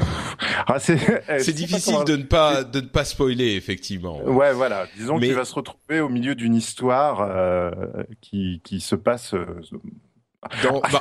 ah, 0.66 0.78
c'est 0.78 0.96
eh, 1.28 1.52
difficile 1.52 2.04
de 2.06 2.16
ne 2.16 2.22
pas 2.22 2.62
de 2.62 2.80
ne 2.80 2.86
pas 2.86 3.04
spoiler 3.04 3.54
effectivement. 3.56 4.22
Ouais, 4.22 4.52
voilà. 4.52 4.86
Disons 4.96 5.18
qu'il 5.18 5.34
va 5.34 5.44
se 5.44 5.54
retrouver 5.54 6.00
au 6.00 6.08
milieu 6.08 6.36
d'une 6.36 6.54
histoire 6.54 7.20
euh, 7.20 7.70
qui 8.20 8.60
qui 8.62 8.80
se 8.80 8.94
passe 8.94 9.34
euh, 10.64 10.80
bah, 10.92 10.98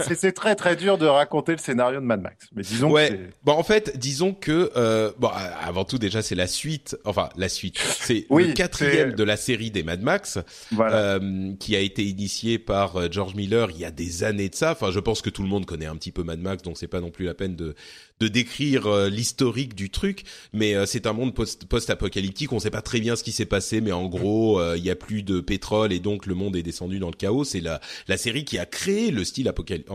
c'est 0.14 0.32
très, 0.32 0.54
très, 0.54 0.76
dur 0.76 0.98
de 0.98 1.06
raconter 1.06 1.52
le 1.52 1.58
scénario 1.58 2.00
de 2.00 2.04
Mad 2.04 2.20
Max. 2.20 2.46
Mais 2.54 2.62
disons 2.62 2.90
ouais. 2.90 3.10
que 3.10 3.14
bon, 3.44 3.52
en 3.52 3.62
fait, 3.62 3.96
disons 3.96 4.34
que 4.34 4.70
euh, 4.76 5.10
bon, 5.18 5.30
avant 5.60 5.84
tout 5.84 5.98
déjà 5.98 6.22
c'est 6.22 6.34
la 6.34 6.46
suite. 6.46 6.96
Enfin, 7.04 7.28
la 7.36 7.48
suite. 7.48 7.78
C'est 7.78 8.26
le 8.30 8.52
quatrième 8.52 9.12
de 9.12 9.24
la 9.24 9.36
série 9.36 9.70
des 9.70 9.82
Mad 9.82 10.02
Max, 10.02 10.38
euh, 10.78 11.52
qui 11.58 11.76
a 11.76 11.80
été 11.80 12.04
initié 12.04 12.58
par 12.58 12.96
euh, 12.96 13.08
George 13.10 13.34
Miller 13.34 13.70
il 13.70 13.78
y 13.78 13.84
a 13.84 13.90
des 13.90 14.24
années 14.24 14.48
de 14.48 14.54
ça. 14.54 14.72
Enfin, 14.72 14.90
je 14.90 15.00
pense 15.00 15.22
que 15.22 15.30
tout 15.30 15.42
le 15.42 15.48
monde 15.48 15.66
connaît 15.66 15.86
un 15.86 15.96
petit 15.96 16.12
peu 16.12 16.22
Mad 16.22 16.40
Max, 16.40 16.62
donc 16.62 16.78
c'est 16.78 16.88
pas 16.88 17.00
non 17.00 17.10
plus 17.10 17.24
la 17.24 17.34
peine 17.34 17.56
de 17.56 17.74
de 18.20 18.28
décrire 18.28 18.86
euh, 18.86 19.08
l'historique 19.08 19.74
du 19.74 19.90
truc, 19.90 20.24
mais 20.52 20.74
euh, 20.74 20.86
c'est 20.86 21.06
un 21.06 21.12
monde 21.12 21.34
post-apocalyptique. 21.34 22.52
On 22.52 22.58
sait 22.58 22.70
pas 22.70 22.82
très 22.82 23.00
bien 23.00 23.16
ce 23.16 23.22
qui 23.22 23.32
s'est 23.32 23.46
passé, 23.46 23.80
mais 23.80 23.92
en 23.92 24.06
gros, 24.06 24.60
euh, 24.60 24.76
il 24.76 24.84
y 24.84 24.90
a 24.90 24.96
plus 24.96 25.22
de 25.22 25.40
pétrole 25.40 25.92
et 25.92 26.00
donc 26.00 26.26
le 26.26 26.34
monde 26.34 26.56
est 26.56 26.62
descendu 26.62 26.98
dans 26.98 27.10
le 27.10 27.16
chaos. 27.16 27.44
C'est 27.44 27.60
la 27.60 27.80
la 28.08 28.16
série 28.16 28.44
qui 28.44 28.58
a 28.58 28.66
créé 28.66 29.10
le 29.10 29.24
style 29.24 29.52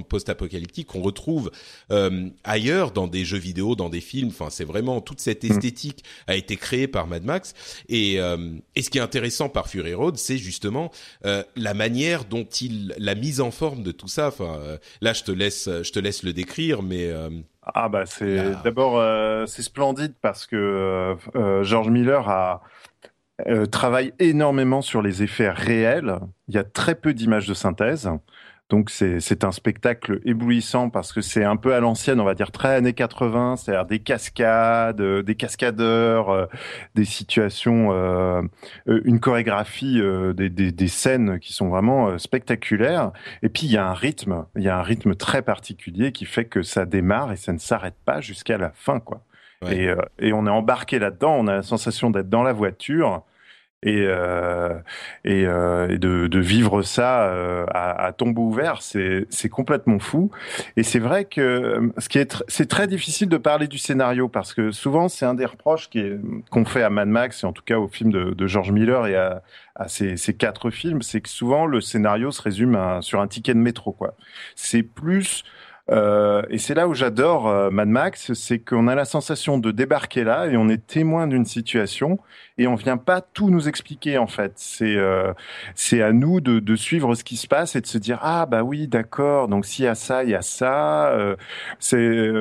post-apocalyptique 0.10 0.88
qu'on 0.88 1.02
retrouve 1.02 1.52
ailleurs 2.44 2.92
dans 2.92 3.08
des 3.08 3.26
jeux 3.26 3.38
vidéo, 3.38 3.76
dans 3.76 3.90
des 3.90 4.02
films. 4.02 4.30
Enfin, 4.30 4.50
c'est 4.50 4.64
vraiment 4.64 5.02
toute 5.02 5.20
cette 5.20 5.44
mm. 5.44 5.52
esthétique 5.52 6.04
a 6.28 6.36
été 6.36 6.56
créée 6.56 6.88
par 6.88 7.08
Mad 7.08 7.24
Max. 7.24 7.54
Et 7.90 8.16
et 8.76 8.82
ce 8.82 8.90
qui 8.90 8.98
est 8.98 9.02
intéressant 9.02 9.50
par 9.50 9.68
Fury 9.68 9.94
Road, 9.94 10.18
c'est 10.18 10.38
justement 10.38 10.92
la 11.24 11.74
manière 11.74 12.26
dont 12.26 12.44
il 12.44 12.94
la 12.98 13.16
mise 13.16 13.42
en 13.42 13.52
forme 13.52 13.84
de 13.84 13.92
tout 13.92 14.08
ça. 14.08 14.28
Enfin, 14.28 14.60
là, 15.02 15.14
je 15.14 15.24
te 15.24 15.32
laisse 15.32 15.66
je 15.66 15.92
te 15.92 16.00
laisse 16.00 16.24
le 16.24 16.34
décrire, 16.34 16.82
mais 16.82 17.12
ah 17.66 17.90
bah 17.90 18.06
c'est 18.06 18.62
d'abord 18.64 18.98
euh, 18.98 19.46
c'est 19.46 19.62
splendide 19.62 20.14
parce 20.22 20.46
que 20.46 20.56
euh, 20.56 21.16
euh, 21.36 21.64
George 21.64 21.90
Miller 21.90 22.28
a 22.30 22.62
travaille 23.72 24.14
énormément 24.20 24.82
sur 24.82 25.02
les 25.02 25.24
effets 25.24 25.50
réels. 25.50 26.20
Il 26.48 26.56
y 26.56 26.58
a 26.58 26.64
très 26.64 26.94
peu 26.96 27.14
d'images 27.14 27.48
de 27.48 27.54
synthèse. 27.54 28.10
Donc 28.70 28.90
c'est 28.90 29.44
un 29.44 29.52
spectacle 29.52 30.20
éblouissant 30.26 30.90
parce 30.90 31.14
que 31.14 31.22
c'est 31.22 31.44
un 31.44 31.58
peu 31.58 31.76
à 31.76 31.80
l'ancienne, 31.80 32.20
on 32.20 32.24
va 32.24 32.34
dire 32.34 32.52
très 32.52 32.70
années 32.76 32.94
80, 32.94 33.58
c'est-à-dire 33.58 33.86
des 33.86 34.00
cascades, 34.00 35.02
euh, 35.02 35.22
des 35.22 35.36
cascadeurs, 35.36 36.30
euh, 36.30 36.46
des 36.96 37.06
situations, 37.06 37.90
euh, 37.92 38.42
une 38.88 39.20
chorégraphie, 39.20 40.02
des, 40.36 40.50
des, 40.50 40.72
des, 40.72 40.88
scènes 40.88 41.40
qui 41.40 41.54
sont 41.54 41.70
vraiment 41.70 42.18
spectaculaires. 42.18 43.12
Et 43.44 43.50
puis 43.50 43.68
il 43.68 43.72
y 43.72 43.78
a 43.78 43.86
un 43.86 43.94
rythme, 43.94 44.46
il 44.56 44.64
y 44.64 44.70
a 44.70 44.80
un 44.80 44.84
rythme 44.84 45.14
très 45.14 45.42
particulier 45.42 46.12
qui 46.12 46.26
fait 46.26 46.46
que 46.46 46.64
ça 46.64 46.86
démarre 46.86 47.32
et 47.32 47.38
ça 47.38 47.54
ne 47.54 47.60
s'arrête 47.60 47.98
pas 48.06 48.22
jusqu'à 48.22 48.58
la 48.58 48.72
fin, 48.72 49.00
quoi. 49.00 49.24
Et, 49.70 49.88
et, 50.20 50.34
on 50.34 50.46
est 50.46 50.50
embarqué 50.50 51.00
là-dedans, 51.00 51.36
on 51.40 51.48
a 51.48 51.54
la 51.54 51.64
sensation 51.64 52.10
d'être 52.10 52.28
dans 52.28 52.44
la 52.44 52.52
voiture 52.52 53.24
et, 53.84 54.06
euh, 54.08 54.74
et, 55.26 55.46
euh, 55.46 55.98
de, 55.98 56.28
de, 56.28 56.40
vivre 56.40 56.82
ça 56.82 57.26
euh, 57.26 57.66
à, 57.70 58.06
à, 58.06 58.12
tombeau 58.14 58.44
ouvert, 58.44 58.82
c'est 58.82 59.50
complètement 59.50 60.00
fou. 60.00 60.32
Et 60.78 60.84
c'est 60.84 61.00
vrai 61.00 61.26
que 61.26 61.42
euh, 61.42 61.94
ce 61.98 62.10
qui 62.10 62.18
est 62.18 62.44
c'est 62.48 62.68
très 62.68 62.88
difficile 62.88 63.30
de 63.30 63.38
parler 63.38 63.68
du 63.68 63.78
scénario 63.78 64.30
parce 64.30 64.54
que 64.54 64.72
souvent 64.72 65.10
c'est 65.10 65.26
un 65.26 65.34
des 65.34 65.46
reproches 65.46 65.90
qu'on 66.50 66.66
fait 66.66 66.84
à 66.84 66.90
Mad 66.90 67.10
Max 67.10 67.44
et 67.44 67.46
en 67.48 67.54
tout 67.54 67.64
cas 67.64 67.78
au 67.78 67.88
film 67.88 68.12
de, 68.12 68.34
de 68.34 68.48
George 68.48 68.72
Miller 68.72 69.06
et 69.08 69.16
à, 69.16 69.44
à 69.76 69.88
ces, 69.88 70.18
ces, 70.18 70.34
quatre 70.34 70.70
films, 70.70 71.02
c'est 71.02 71.22
que 71.22 71.30
souvent 71.30 71.66
le 71.66 71.82
scénario 71.82 72.32
se 72.32 72.42
résume 72.42 72.76
à, 72.76 73.02
sur 73.02 73.20
un 73.20 73.28
ticket 73.28 73.54
de 73.54 73.60
métro. 73.60 73.92
quoi. 73.92 74.16
C'est 74.56 74.84
plus 74.84 75.44
euh, 75.92 76.44
et 76.50 76.60
c'est 76.60 76.74
là 76.74 76.88
où 76.88 76.94
j'adore 76.94 77.48
euh, 77.48 77.70
Mad 77.70 77.90
Max, 77.90 78.32
c'est 78.34 78.60
qu'on 78.60 78.88
a 78.88 78.96
la 78.96 79.04
sensation 79.04 79.58
de 79.58 79.70
débarquer 79.72 80.24
là 80.24 80.48
et 80.48 80.56
on 80.56 80.70
est 80.70 80.88
témoin 80.88 81.28
d'une 81.28 81.44
situation 81.44 82.20
et 82.58 82.68
on 82.68 82.76
vient 82.76 82.96
pas 82.96 83.20
tout 83.20 83.50
nous 83.50 83.68
expliquer 83.68 84.18
en 84.18 84.28
fait. 84.28 84.54
C'est 84.56 84.96
euh, 84.96 85.34
c'est 85.76 86.02
à 86.02 86.14
nous 86.14 86.40
de, 86.40 86.60
de, 86.60 86.76
suivre 86.78 87.16
ce 87.16 87.26
qui 87.26 87.36
se 87.36 87.48
passe 87.48 87.76
et 87.76 87.82
de 87.82 87.86
se 87.86 87.98
dire 87.98 88.18
ah 88.22 88.46
bah 88.46 88.64
oui 88.64 88.88
d'accord 88.88 89.50
donc 89.50 89.66
s'il 89.66 89.84
y 89.84 89.88
a 89.90 89.96
ça 89.96 90.24
il 90.24 90.30
y 90.30 90.36
a 90.36 90.42
ça. 90.42 91.10
Euh, 91.10 91.36
c'est 91.80 92.32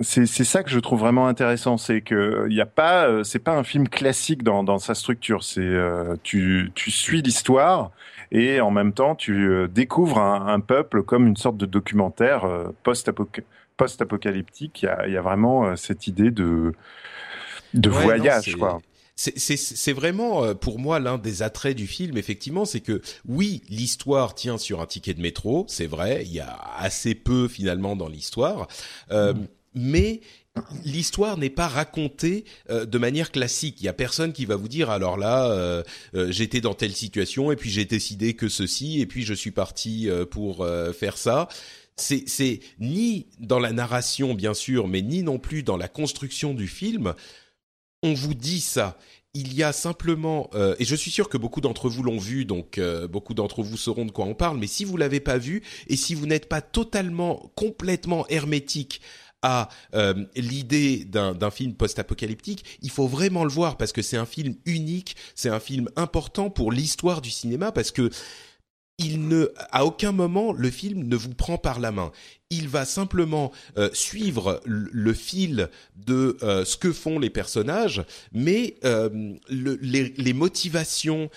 c'est 0.00 0.24
c'est 0.24 0.44
ça 0.44 0.62
que 0.62 0.70
je 0.70 0.78
trouve 0.78 1.00
vraiment 1.00 1.28
intéressant, 1.28 1.76
c'est 1.76 2.00
que 2.00 2.46
il 2.48 2.56
y 2.56 2.62
a 2.62 2.66
pas 2.66 3.22
c'est 3.22 3.38
pas 3.38 3.52
un 3.52 3.64
film 3.64 3.86
classique 3.86 4.42
dans 4.42 4.64
dans 4.64 4.78
sa 4.78 4.94
structure. 4.94 5.44
C'est 5.44 5.70
tu 6.22 6.72
tu 6.74 6.90
suis 6.90 7.20
l'histoire 7.20 7.90
et 8.32 8.60
en 8.60 8.70
même 8.70 8.92
temps 8.92 9.14
tu 9.14 9.48
euh, 9.48 9.68
découvres 9.68 10.18
un, 10.18 10.60
peuple 10.60 11.04
comme 11.04 11.28
une 11.28 11.36
sorte 11.36 11.58
de 11.58 11.66
documentaire 11.66 12.44
euh, 12.44 12.68
post-apocalyptique. 12.82 14.82
Il, 14.82 15.12
y 15.12 15.16
a, 15.16 15.22
vraiment 15.22 15.66
euh, 15.66 15.76
cette 15.76 16.06
idée 16.06 16.30
de, 16.30 16.72
de 17.74 17.90
voyage, 17.90 18.56
quoi. 18.56 18.80
C'est 19.14 19.92
vraiment 19.92 20.54
pour 20.54 20.78
moi 20.78 20.98
l'un 20.98 21.18
des 21.18 21.42
attraits 21.42 21.76
du 21.76 21.86
film, 21.86 22.16
effectivement, 22.16 22.64
c'est 22.64 22.80
que 22.80 23.02
oui, 23.28 23.62
l'histoire 23.68 24.34
tient 24.34 24.56
sur 24.56 24.80
un 24.80 24.86
ticket 24.86 25.12
de 25.14 25.20
métro, 25.20 25.66
c'est 25.68 25.86
vrai, 25.86 26.22
il 26.24 26.32
y 26.32 26.40
a 26.40 26.58
assez 26.78 27.14
peu 27.14 27.46
finalement 27.46 27.94
dans 27.94 28.08
l'histoire, 28.08 28.68
mm. 29.10 29.32
mais 29.74 30.22
l'histoire 30.84 31.38
n'est 31.38 31.50
pas 31.50 31.68
racontée 31.68 32.44
euh, 32.70 32.84
de 32.84 32.98
manière 32.98 33.30
classique. 33.30 33.80
Il 33.80 33.84
y 33.84 33.88
a 33.88 33.92
personne 33.92 34.32
qui 34.32 34.44
va 34.44 34.56
vous 34.56 34.68
dire 34.68 34.90
alors 34.90 35.16
là 35.16 35.50
euh, 35.50 35.82
euh, 36.14 36.30
j'étais 36.30 36.60
dans 36.60 36.74
telle 36.74 36.92
situation 36.92 37.52
et 37.52 37.56
puis 37.56 37.70
j'ai 37.70 37.84
décidé 37.84 38.34
que 38.34 38.48
ceci 38.48 39.00
et 39.00 39.06
puis 39.06 39.22
je 39.22 39.34
suis 39.34 39.50
parti 39.50 40.08
pour 40.30 40.66
faire 40.98 41.16
ça. 41.16 41.48
C'est 41.96 42.24
c'est 42.26 42.60
ni 42.78 43.26
dans 43.38 43.58
la 43.58 43.72
narration 43.72 44.34
bien 44.34 44.54
sûr, 44.54 44.88
mais 44.88 45.02
ni 45.02 45.22
non 45.22 45.38
plus 45.38 45.62
dans 45.62 45.76
la 45.76 45.88
construction 45.88 46.54
du 46.54 46.68
film. 46.68 47.14
On 48.02 48.14
vous 48.14 48.34
dit 48.34 48.60
ça. 48.60 48.98
Il 49.34 49.54
y 49.54 49.62
a 49.62 49.72
simplement, 49.72 50.50
et 50.78 50.84
je 50.84 50.94
suis 50.94 51.10
sûr 51.10 51.30
que 51.30 51.38
beaucoup 51.38 51.62
d'entre 51.62 51.88
vous 51.88 52.02
l'ont 52.02 52.18
vu, 52.18 52.44
donc 52.44 52.78
beaucoup 53.10 53.32
d'entre 53.32 53.62
vous 53.62 53.78
sauront 53.78 54.04
de 54.04 54.10
quoi 54.10 54.26
on 54.26 54.34
parle. 54.34 54.58
Mais 54.58 54.66
si 54.66 54.84
vous 54.84 54.98
l'avez 54.98 55.20
pas 55.20 55.38
vu 55.38 55.62
et 55.86 55.96
si 55.96 56.14
vous 56.14 56.26
n'êtes 56.26 56.48
pas 56.48 56.60
totalement, 56.60 57.50
complètement 57.54 58.26
hermétique 58.28 59.00
à 59.42 59.68
euh, 59.94 60.14
l'idée 60.36 61.04
d'un 61.04 61.50
film 61.50 61.74
post-apocalyptique, 61.74 62.78
il 62.80 62.90
faut 62.90 63.06
vraiment 63.06 63.44
le 63.44 63.50
voir 63.50 63.76
parce 63.76 63.92
que 63.92 64.02
c'est 64.02 64.16
un 64.16 64.26
film 64.26 64.54
unique, 64.64 65.16
c'est 65.34 65.48
un 65.48 65.60
film 65.60 65.88
important 65.96 66.50
pour 66.50 66.72
l'histoire 66.72 67.20
du 67.20 67.30
cinéma 67.30 67.72
parce 67.72 67.90
que 67.90 68.10
il 68.98 69.26
ne, 69.26 69.52
à 69.70 69.84
aucun 69.84 70.12
moment, 70.12 70.52
le 70.52 70.70
film 70.70 71.04
ne 71.04 71.16
vous 71.16 71.34
prend 71.34 71.58
par 71.58 71.80
la 71.80 71.90
main 71.90 72.12
il 72.52 72.68
va 72.68 72.84
simplement 72.84 73.50
euh, 73.78 73.88
suivre 73.94 74.60
le, 74.64 75.14
fil 75.14 75.70
de 75.96 76.36
euh, 76.42 76.64
ce 76.66 76.76
que 76.76 76.92
font 76.92 77.18
les 77.18 77.30
personnages, 77.30 78.04
mais 78.32 78.76
euh, 78.84 79.08
les, 79.48 80.32
motivations 80.32 81.30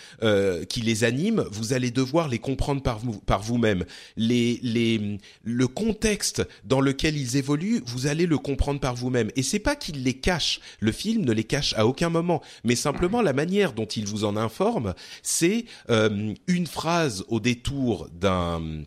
qui 0.70 0.82
les 0.82 1.04
animent, 1.04 1.46
vous 1.52 1.74
allez 1.74 1.92
devoir 1.92 2.28
les 2.28 2.40
comprendre 2.40 2.82
par 2.82 3.00
vous 3.00 3.20
par 3.20 3.42
vous-même. 3.42 3.86
Le 4.18 5.66
contexte 5.66 6.48
dans 6.64 6.82
lequel 6.82 7.18
ils 7.18 7.38
évoluent, 7.38 7.82
vous 7.86 8.08
allez 8.08 8.26
le 8.26 8.38
comprendre 8.38 8.80
par 8.80 8.96
vous-même. 8.96 9.30
Et 9.36 9.44
c'est 9.44 9.60
pas 9.60 9.76
qu'il 9.76 10.04
les 10.04 10.14
cache. 10.14 10.60
Le 10.80 10.92
film 10.92 11.24
ne 11.26 11.34
les 11.34 11.44
cache 11.44 11.74
à 11.78 11.86
aucun 11.86 12.10
moment, 12.10 12.42
mais 12.64 12.76
simplement 12.76 13.22
la 13.22 13.34
manière 13.34 13.74
dont 13.74 13.86
il 13.86 14.08
vous 14.08 14.24
en 14.24 14.36
informe, 14.38 14.94
c'est 15.22 15.66
une 15.90 16.68
phrase 16.68 17.26
au 17.28 17.40
détour 17.40 18.10
d'un 18.14 18.86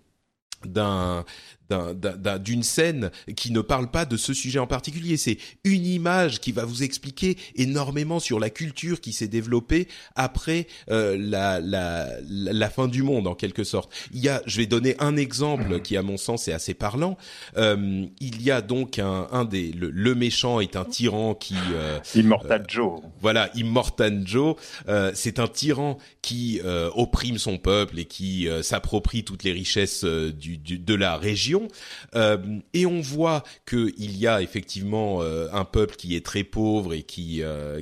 d'un 0.64 1.24
d'une 1.70 2.62
scène 2.62 3.10
qui 3.36 3.52
ne 3.52 3.60
parle 3.60 3.90
pas 3.90 4.04
de 4.04 4.16
ce 4.16 4.32
sujet 4.32 4.58
en 4.58 4.66
particulier. 4.66 5.16
C'est 5.16 5.38
une 5.64 5.86
image 5.86 6.40
qui 6.40 6.52
va 6.52 6.64
vous 6.64 6.82
expliquer 6.82 7.36
énormément 7.56 8.20
sur 8.20 8.40
la 8.40 8.50
culture 8.50 9.00
qui 9.00 9.12
s'est 9.12 9.28
développée 9.28 9.88
après 10.14 10.66
euh, 10.90 11.16
la, 11.18 11.60
la, 11.60 12.08
la, 12.28 12.70
fin 12.70 12.88
du 12.88 13.02
monde 13.02 13.26
en 13.26 13.34
quelque 13.34 13.64
sorte. 13.64 13.92
Il 14.12 14.20
y 14.20 14.28
a, 14.28 14.42
je 14.46 14.58
vais 14.58 14.66
donner 14.66 14.96
un 14.98 15.16
exemple 15.16 15.80
qui 15.80 15.96
à 15.96 16.02
mon 16.02 16.16
sens 16.16 16.48
est 16.48 16.52
assez 16.52 16.74
parlant. 16.74 17.16
Euh, 17.56 18.06
il 18.20 18.42
y 18.42 18.50
a 18.50 18.60
donc 18.60 18.98
un, 18.98 19.28
un 19.32 19.44
des 19.44 19.72
le, 19.72 20.14
méchant 20.14 20.60
est 20.60 20.76
un 20.76 20.84
tyran 20.84 21.34
qui 21.34 21.54
euh, 21.72 21.98
Immortal 22.14 22.64
Joe. 22.68 23.00
Voilà, 23.20 23.50
Immortal 23.54 24.22
Joe. 24.24 24.56
c'est 25.14 25.38
un 25.38 25.48
tyran 25.48 25.98
qui 26.22 26.60
opprime 26.94 27.38
son 27.38 27.58
peuple 27.58 27.98
et 27.98 28.04
qui 28.04 28.48
s'approprie 28.62 29.24
toutes 29.24 29.44
les 29.44 29.52
richesses 29.52 30.04
du, 30.04 30.58
du, 30.58 30.78
de 30.78 30.94
la 30.94 31.16
région 31.16 31.57
euh, 32.14 32.58
et 32.72 32.86
on 32.86 33.00
voit 33.00 33.42
qu'il 33.66 34.16
y 34.16 34.26
a 34.26 34.42
effectivement 34.42 35.22
euh, 35.22 35.48
un 35.52 35.64
peuple 35.64 35.96
qui 35.96 36.16
est 36.16 36.24
très 36.24 36.44
pauvre 36.44 36.94
et 36.94 37.02
qui 37.02 37.42
euh, 37.42 37.80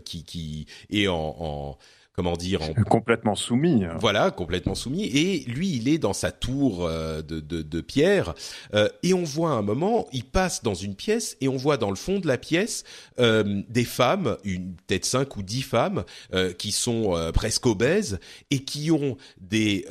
est 0.91 1.09
en 1.09 1.79
comment 2.17 2.37
dire 2.37 2.61
complètement 2.89 3.35
soumis. 3.35 3.85
Voilà, 4.01 4.31
complètement 4.31 4.75
soumis. 4.75 5.05
Et 5.05 5.45
lui, 5.47 5.77
il 5.77 5.89
est 5.89 5.99
dans 5.99 6.15
sa 6.15 6.33
tour 6.33 6.87
euh, 6.87 7.21
de, 7.21 7.41
de, 7.41 7.61
de, 7.61 7.81
pierre. 7.83 8.35
Euh, 8.75 8.89
et 9.03 9.13
on 9.13 9.23
voit 9.23 9.51
un 9.51 9.63
moment, 9.63 10.07
il 10.13 10.25
passe 10.25 10.63
dans 10.63 10.75
une 10.75 10.95
pièce 10.95 11.37
et 11.43 11.49
on 11.49 11.57
voit 11.57 11.77
dans 11.77 11.91
le 11.91 11.97
fond 11.97 12.19
de 12.19 12.27
la 12.27 12.39
pièce 12.39 12.85
euh, 13.21 13.63
des 13.69 13.85
femmes, 13.85 14.39
une 14.45 14.75
peut-être 14.87 15.05
cinq 15.05 15.37
ou 15.37 15.43
dix 15.43 15.63
femmes 15.63 16.05
euh, 16.33 16.53
qui 16.55 16.73
sont 16.73 17.15
euh, 17.15 17.33
presque 17.33 17.67
obèses 17.67 18.19
et 18.51 18.61
qui 18.61 18.91
ont 18.91 19.17
des 19.39 19.87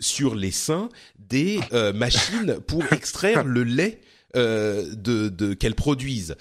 sur 0.00 0.34
les 0.34 0.50
seins 0.50 0.88
des 1.18 1.60
machines 1.94 2.58
pour 2.66 2.90
extraire 2.92 3.44
le 3.44 3.64
lait 3.64 4.00
de, 4.34 5.28
de 5.28 5.54
qu'elles 5.54 5.74
produisent 5.74 6.36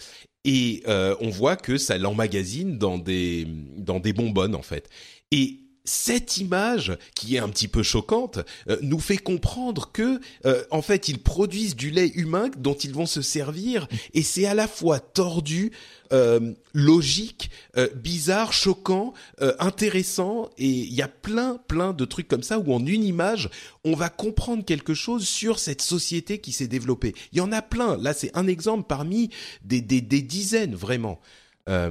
et 0.47 0.81
euh, 0.87 1.13
on 1.19 1.29
voit 1.29 1.57
que 1.57 1.77
ça 1.77 1.97
l'emmagasine 1.97 2.77
dans 2.77 2.97
des 2.97 3.45
dans 3.75 3.99
des 3.99 4.13
bonbonnes 4.13 4.55
en 4.55 4.61
fait. 4.61 4.89
Et 5.31 5.59
cette 5.87 6.37
image, 6.37 6.97
qui 7.15 7.35
est 7.35 7.39
un 7.39 7.47
petit 7.47 7.69
peu 7.69 7.81
choquante, 7.81 8.39
euh, 8.69 8.77
nous 8.81 8.99
fait 8.99 9.17
comprendre 9.17 9.89
que, 9.93 10.19
euh, 10.45 10.63
en 10.69 10.81
fait, 10.81 11.07
ils 11.07 11.19
produisent 11.19 11.77
du 11.77 11.91
lait 11.91 12.09
humain 12.09 12.49
dont 12.57 12.73
ils 12.73 12.93
vont 12.93 13.05
se 13.05 13.21
servir, 13.21 13.87
et 14.13 14.21
c'est 14.21 14.45
à 14.45 14.53
la 14.53 14.67
fois 14.67 14.99
tordu, 14.99 15.71
euh, 16.13 16.53
logique, 16.73 17.49
bizarre, 17.95 18.53
choquant, 18.53 19.13
intéressant, 19.59 20.49
et 20.57 20.69
il 20.69 20.93
y 20.93 21.01
a 21.01 21.07
plein, 21.07 21.57
plein 21.67 21.93
de 21.93 22.05
trucs 22.05 22.27
comme 22.27 22.43
ça 22.43 22.59
où 22.59 22.73
en 22.73 22.85
une 22.85 23.03
image, 23.03 23.49
on 23.83 23.95
va 23.95 24.09
comprendre 24.09 24.63
quelque 24.63 24.93
chose 24.93 25.27
sur 25.27 25.59
cette 25.59 25.81
société 25.81 26.39
qui 26.39 26.51
s'est 26.51 26.67
développée. 26.67 27.13
Il 27.31 27.39
y 27.39 27.41
en 27.41 27.51
a 27.51 27.61
plein. 27.61 27.97
Là, 27.97 28.13
c'est 28.13 28.35
un 28.37 28.47
exemple 28.47 28.85
parmi 28.87 29.29
des, 29.63 29.81
des, 29.81 30.01
des 30.01 30.21
dizaines, 30.21 30.75
vraiment. 30.75 31.19
Euh, 31.67 31.89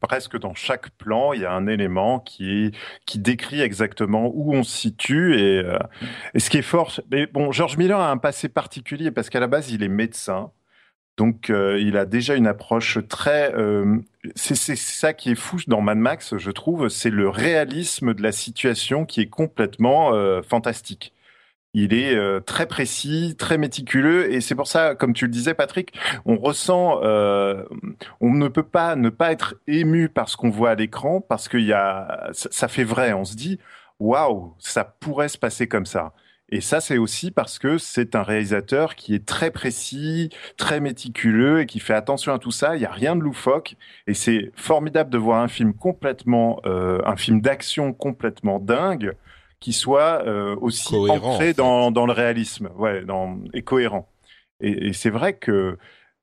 Presque 0.00 0.38
dans 0.38 0.54
chaque 0.54 0.90
plan, 0.90 1.32
il 1.32 1.40
y 1.40 1.44
a 1.44 1.52
un 1.52 1.66
élément 1.66 2.20
qui, 2.20 2.72
qui 3.06 3.18
décrit 3.18 3.60
exactement 3.60 4.30
où 4.32 4.54
on 4.54 4.62
se 4.62 4.76
situe. 4.76 5.38
Et, 5.38 5.58
euh, 5.58 5.78
et 6.34 6.40
ce 6.40 6.50
qui 6.50 6.58
est 6.58 6.62
fort, 6.62 6.92
mais 7.10 7.26
bon, 7.26 7.50
George 7.52 7.76
Miller 7.76 7.98
a 7.98 8.10
un 8.10 8.18
passé 8.18 8.48
particulier 8.48 9.10
parce 9.10 9.28
qu'à 9.30 9.40
la 9.40 9.48
base, 9.48 9.70
il 9.70 9.82
est 9.82 9.88
médecin. 9.88 10.52
Donc, 11.16 11.48
euh, 11.48 11.80
il 11.80 11.96
a 11.96 12.04
déjà 12.04 12.34
une 12.34 12.46
approche 12.46 12.98
très. 13.08 13.52
C'est 14.34 14.76
ça 14.76 15.14
qui 15.14 15.30
est 15.30 15.34
fou 15.34 15.58
dans 15.66 15.80
Mad 15.80 15.98
Max, 15.98 16.36
je 16.36 16.50
trouve. 16.50 16.88
C'est 16.88 17.10
le 17.10 17.28
réalisme 17.28 18.12
de 18.14 18.22
la 18.22 18.32
situation 18.32 19.06
qui 19.06 19.22
est 19.22 19.28
complètement 19.28 20.12
fantastique. 20.42 21.14
Il 21.78 21.92
est 21.92 22.16
euh, 22.16 22.40
très 22.40 22.64
précis, 22.64 23.34
très 23.38 23.58
méticuleux, 23.58 24.32
et 24.32 24.40
c'est 24.40 24.54
pour 24.54 24.66
ça, 24.66 24.94
comme 24.94 25.12
tu 25.12 25.26
le 25.26 25.30
disais, 25.30 25.52
Patrick, 25.52 25.92
on 26.24 26.38
ressent, 26.38 27.00
euh, 27.02 27.64
on 28.22 28.32
ne 28.32 28.48
peut 28.48 28.62
pas 28.62 28.96
ne 28.96 29.10
pas 29.10 29.30
être 29.30 29.56
ému 29.66 30.08
par 30.08 30.30
ce 30.30 30.38
qu'on 30.38 30.48
voit 30.48 30.70
à 30.70 30.74
l'écran, 30.74 31.20
parce 31.20 31.50
qu'il 31.50 31.66
y 31.66 31.74
a, 31.74 32.30
ça, 32.32 32.68
fait 32.68 32.82
vrai. 32.82 33.12
On 33.12 33.26
se 33.26 33.36
dit, 33.36 33.60
waouh, 34.00 34.54
ça 34.58 34.84
pourrait 34.84 35.28
se 35.28 35.36
passer 35.36 35.68
comme 35.68 35.84
ça. 35.84 36.14
Et 36.48 36.62
ça, 36.62 36.80
c'est 36.80 36.96
aussi 36.96 37.30
parce 37.30 37.58
que 37.58 37.76
c'est 37.76 38.14
un 38.14 38.22
réalisateur 38.22 38.94
qui 38.94 39.14
est 39.14 39.26
très 39.26 39.50
précis, 39.50 40.30
très 40.56 40.80
méticuleux 40.80 41.60
et 41.60 41.66
qui 41.66 41.78
fait 41.78 41.92
attention 41.92 42.32
à 42.32 42.38
tout 42.38 42.52
ça. 42.52 42.76
Il 42.76 42.78
n'y 42.78 42.86
a 42.86 42.90
rien 42.90 43.16
de 43.16 43.20
loufoque. 43.20 43.76
Et 44.06 44.14
c'est 44.14 44.50
formidable 44.54 45.10
de 45.10 45.18
voir 45.18 45.42
un 45.42 45.48
film 45.48 45.74
complètement, 45.74 46.60
euh, 46.64 47.02
un 47.04 47.16
film 47.16 47.42
d'action 47.42 47.92
complètement 47.92 48.60
dingue, 48.60 49.12
qui 49.60 49.72
soit 49.72 50.22
euh, 50.26 50.56
aussi 50.60 50.94
ancré 50.94 51.54
dans, 51.54 51.90
dans, 51.90 52.06
le 52.06 52.12
réalisme, 52.12 52.70
ouais, 52.76 53.04
dans, 53.04 53.38
et 53.54 53.62
cohérent. 53.62 54.08
Et, 54.60 54.88
et 54.88 54.92
c'est 54.92 55.10
vrai 55.10 55.34
que 55.34 55.78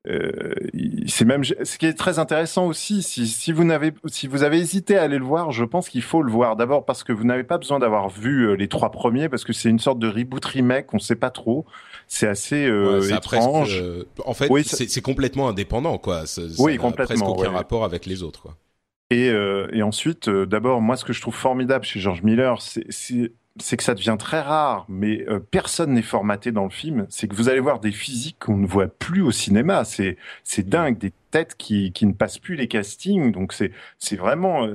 euh, 0.06 0.52
c'est 1.06 1.24
même 1.24 1.44
ce 1.44 1.78
qui 1.78 1.86
est 1.86 1.94
très 1.94 2.18
intéressant 2.18 2.66
aussi. 2.66 3.02
Si, 3.02 3.26
si 3.26 3.52
vous 3.52 3.64
n'avez, 3.64 3.92
si 4.06 4.26
vous 4.26 4.42
avez 4.42 4.58
hésité 4.58 4.98
à 4.98 5.02
aller 5.02 5.18
le 5.18 5.24
voir, 5.24 5.50
je 5.50 5.64
pense 5.64 5.88
qu'il 5.88 6.02
faut 6.02 6.22
le 6.22 6.30
voir. 6.30 6.56
D'abord 6.56 6.84
parce 6.84 7.04
que 7.04 7.12
vous 7.12 7.24
n'avez 7.24 7.44
pas 7.44 7.56
besoin 7.56 7.78
d'avoir 7.78 8.10
vu 8.10 8.48
euh, 8.48 8.54
les 8.54 8.68
trois 8.68 8.90
premiers, 8.90 9.30
parce 9.30 9.44
que 9.44 9.54
c'est 9.54 9.70
une 9.70 9.78
sorte 9.78 9.98
de 9.98 10.08
reboot 10.08 10.44
remake. 10.44 10.92
On 10.92 10.98
ne 10.98 11.02
sait 11.02 11.16
pas 11.16 11.30
trop. 11.30 11.64
C'est 12.06 12.28
assez 12.28 12.66
euh, 12.66 13.00
étrange. 13.16 13.80
Euh, 13.80 14.06
en 14.26 14.34
fait, 14.34 14.48
oui, 14.50 14.64
c'est 14.64 15.00
complètement 15.00 15.48
indépendant, 15.48 15.96
quoi. 15.96 16.26
Ça, 16.26 16.42
oui, 16.58 16.76
complètement. 16.76 17.16
Presque 17.16 17.38
aucun 17.38 17.50
rapport 17.52 17.84
avec 17.84 18.04
les 18.04 18.22
autres, 18.22 18.42
quoi. 18.42 18.56
Et, 19.10 19.28
euh, 19.28 19.68
et 19.72 19.82
ensuite, 19.82 20.28
euh, 20.28 20.46
d'abord, 20.46 20.80
moi, 20.80 20.96
ce 20.96 21.04
que 21.04 21.12
je 21.12 21.20
trouve 21.20 21.34
formidable 21.34 21.84
chez 21.84 22.00
George 22.00 22.22
Miller, 22.22 22.60
c'est 22.60 23.76
que 23.76 23.82
ça 23.82 23.94
devient 23.94 24.16
très 24.18 24.40
rare, 24.40 24.86
mais 24.88 25.24
euh, 25.28 25.38
personne 25.38 25.92
n'est 25.92 26.02
formaté 26.02 26.52
dans 26.52 26.64
le 26.64 26.70
film. 26.70 27.06
C'est 27.10 27.28
que 27.28 27.34
vous 27.34 27.48
allez 27.48 27.60
voir 27.60 27.80
des 27.80 27.92
physiques 27.92 28.38
qu'on 28.40 28.56
ne 28.56 28.66
voit 28.66 28.88
plus 28.88 29.22
au 29.22 29.30
cinéma. 29.30 29.84
C'est 29.84 30.16
dingue, 30.68 31.12
qui, 31.56 31.92
qui 31.92 32.06
ne 32.06 32.12
passent 32.12 32.38
plus 32.38 32.56
les 32.56 32.68
castings. 32.68 33.32
Donc 33.32 33.52
c'est 33.52 33.72
c'est 33.98 34.16
vraiment 34.16 34.66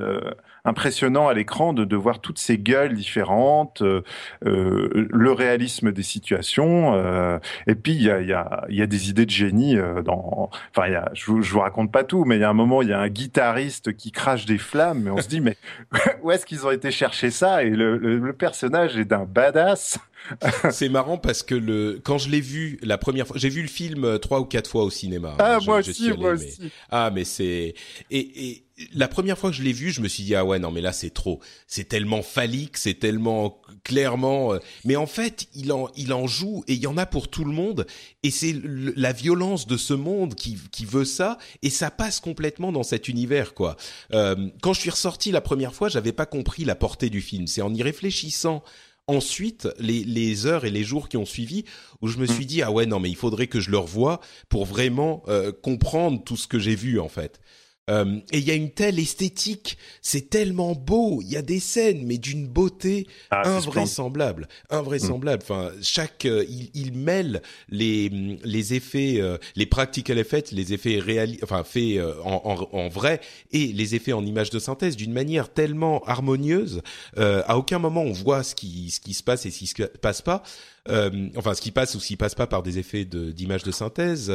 impressionnant 0.66 1.28
à 1.28 1.34
l'écran 1.34 1.74
de, 1.74 1.86
de 1.86 1.96
voir 1.96 2.20
toutes 2.20 2.40
ces 2.40 2.58
gueules 2.58 2.94
différentes, 2.94 3.82
euh, 3.82 4.04
euh, 4.46 5.08
le 5.10 5.32
réalisme 5.32 5.92
des 5.92 6.04
situations. 6.04 6.94
Euh, 6.96 7.40
et 7.68 7.76
puis 7.76 7.94
il 7.94 8.04
y 8.04 8.12
a, 8.12 8.22
y, 8.22 8.34
a, 8.34 8.66
y 8.70 8.82
a 8.82 8.88
des 8.88 9.10
idées 9.10 9.26
de 9.26 9.32
génie 9.32 9.78
dans. 10.06 10.50
Enfin, 10.76 10.90
y 10.90 10.96
a, 10.96 11.10
je, 11.14 11.26
vous, 11.26 11.42
je 11.42 11.52
vous 11.52 11.60
raconte 11.60 11.92
pas 11.92 12.04
tout, 12.04 12.26
mais 12.26 12.38
il 12.38 12.42
y 12.42 12.44
a 12.44 12.50
un 12.50 12.54
moment, 12.54 12.82
il 12.82 12.90
y 12.90 12.94
a 12.94 13.00
un 13.00 13.10
guitariste 13.10 13.96
qui 13.96 14.12
crache 14.12 14.46
des 14.46 14.58
flammes, 14.58 15.02
mais 15.04 15.12
on 15.12 15.18
se 15.18 15.28
dit 15.28 15.42
mais 15.42 15.58
où 16.24 16.32
est-ce 16.32 16.46
qu'ils 16.46 16.66
ont 16.66 16.72
été 16.72 16.92
chercher 16.92 17.32
ça? 17.32 17.64
Et 17.64 17.70
le, 17.70 17.98
le, 17.98 18.34
personnage 18.34 18.98
est 18.98 19.06
d'un 19.06 19.26
badass. 19.26 20.00
c'est 20.72 20.90
marrant 20.90 21.18
parce 21.18 21.44
que 21.44 21.56
le 21.56 22.00
quand 22.04 22.18
je 22.18 22.30
l'ai 22.30 22.42
vu 22.42 22.80
la 22.82 22.98
première 22.98 23.28
fois, 23.28 23.38
j'ai 23.38 23.50
vu 23.50 23.62
le 23.62 23.68
film 23.68 24.20
trois 24.20 24.40
ou 24.40 24.46
quatre 24.46 24.70
fois 24.70 24.84
au 24.84 24.90
cinéma. 24.90 25.36
Ah 25.40 25.60
moi 25.66 25.80
aussi, 25.80 26.12
moi 26.14 26.32
aussi. 26.32 26.72
Ah 26.90 27.12
mais 27.14 27.24
c'est 27.24 27.74
et, 28.12 28.50
et 28.50 28.66
la 28.94 29.08
première 29.08 29.38
fois 29.38 29.50
que 29.50 29.56
je 29.56 29.64
l'ai 29.64 29.74
vu, 29.74 29.92
je 29.92 30.02
me 30.02 30.08
suis 30.08 30.24
dit 30.24 30.36
ah 30.36 30.46
ouais 30.46 30.60
non 30.60 30.72
mais 30.72 30.82
là 30.82 30.94
c'est 30.94 31.10
trop, 31.10 31.40
c'est 31.68 31.86
tellement 31.86 32.22
phallique, 32.22 32.78
c'est 32.78 32.94
tellement 32.94 33.62
clairement. 33.84 34.54
Euh, 34.54 34.60
mais 34.86 34.96
en 34.96 35.08
fait, 35.08 35.48
il 35.56 35.72
en 35.72 35.90
il 35.96 36.14
en 36.14 36.28
joue 36.28 36.64
et 36.68 36.74
il 36.74 36.80
y 36.80 36.88
en 36.88 36.98
a 36.98 37.06
pour 37.06 37.28
tout 37.28 37.46
le 37.46 37.52
monde 37.52 37.86
et 38.24 38.32
c'est 38.32 38.56
la 38.64 39.14
violence 39.14 39.68
de 39.68 39.78
ce 39.78 39.94
monde 39.94 40.36
qui 40.36 40.58
qui 40.72 40.86
veut 40.86 41.06
ça 41.06 41.38
et 41.62 41.70
ça 41.70 41.92
passe 41.92 42.20
complètement 42.20 42.72
dans 42.72 42.84
cet 42.84 43.08
univers 43.08 43.54
quoi. 43.54 43.76
Euh, 44.14 44.50
quand 44.62 44.74
je 44.74 44.82
suis 44.82 44.90
ressorti 44.90 45.32
la 45.32 45.42
première 45.42 45.74
fois, 45.74 45.90
j'avais 45.90 46.14
pas 46.14 46.26
compris 46.26 46.66
la 46.66 46.76
portée 46.76 47.10
du 47.10 47.22
film. 47.22 47.48
C'est 47.48 47.62
en 47.62 47.74
y 47.74 47.84
réfléchissant 47.84 48.64
ensuite 49.10 49.68
les, 49.80 50.04
les 50.04 50.46
heures 50.46 50.66
et 50.66 50.70
les 50.70 50.84
jours 50.84 51.10
qui 51.10 51.18
ont 51.18 51.26
suivi 51.26 51.66
où 52.02 52.08
je 52.08 52.18
me 52.18 52.26
suis 52.26 52.46
mm. 52.46 52.48
dit 52.48 52.62
ah 52.62 52.72
ouais 52.72 52.86
non 52.86 53.00
mais 53.00 53.10
il 53.10 53.16
faudrait 53.16 53.48
que 53.48 53.60
je 53.60 53.72
le 53.72 53.78
revoie 53.78 54.22
pour 54.48 54.66
vraiment 54.66 55.24
euh, 55.28 55.52
comprendre 55.52 56.24
tout 56.24 56.38
ce 56.38 56.48
que 56.48 56.60
j'ai 56.60 56.76
vu 56.76 57.00
en 57.00 57.10
fait. 57.10 57.42
Euh, 57.90 58.20
et 58.32 58.38
il 58.38 58.48
y 58.48 58.52
a 58.52 58.54
une 58.54 58.72
telle 58.72 59.00
esthétique, 59.00 59.78
c'est 60.02 60.30
tellement 60.30 60.74
beau. 60.74 61.22
Il 61.22 61.30
y 61.30 61.38
a 61.38 61.42
des 61.42 61.60
scènes, 61.60 62.04
mais 62.06 62.18
d'une 62.18 62.48
beauté 62.48 63.08
ah, 63.32 63.48
invraisemblable, 63.48 64.48
invraisemblable. 64.70 65.44
Enfin, 65.44 65.72
chaque, 65.82 66.26
euh, 66.26 66.46
il, 66.48 66.70
il, 66.74 66.94
mêle 66.94 67.42
les 67.70 68.10
les 68.44 68.74
effets, 68.74 69.18
euh, 69.20 69.38
les 69.56 69.66
practical 69.66 70.18
effects, 70.20 70.52
les 70.52 70.74
effets 70.74 71.00
réels, 71.00 71.38
enfin 71.44 71.64
faits 71.64 72.00
en, 72.24 72.42
en, 72.46 72.78
en, 72.78 72.88
vrai, 72.90 73.22
et 73.52 73.68
les 73.68 73.96
effets 73.96 74.14
en 74.14 74.26
image 74.26 74.50
de 74.50 74.60
synthèse 74.60 74.96
d'une 74.96 75.14
manière 75.14 75.52
tellement 75.52 76.04
harmonieuse. 76.06 76.82
à 77.18 77.58
aucun 77.58 77.80
moment 77.80 78.02
on 78.02 78.12
voit 78.12 78.44
ce 78.44 78.56
qui 78.56 78.92
ce 78.92 79.00
qui 79.00 79.14
se 79.14 79.24
passe 79.24 79.46
et 79.46 79.52
ce 79.52 79.60
qui 79.60 79.68
se 79.68 79.84
passe 79.84 80.22
pas. 80.22 80.44
Euh, 80.90 81.30
enfin 81.36 81.54
ce 81.54 81.62
qui 81.62 81.72
passe 81.72 81.96
ou 81.96 82.00
ce 82.00 82.08
qui 82.08 82.18
passe 82.18 82.36
pas 82.36 82.48
par 82.48 82.64
des 82.64 82.80
effets 82.80 83.06
d'image 83.06 83.64
de, 83.64 83.72
synthèse. 83.72 84.34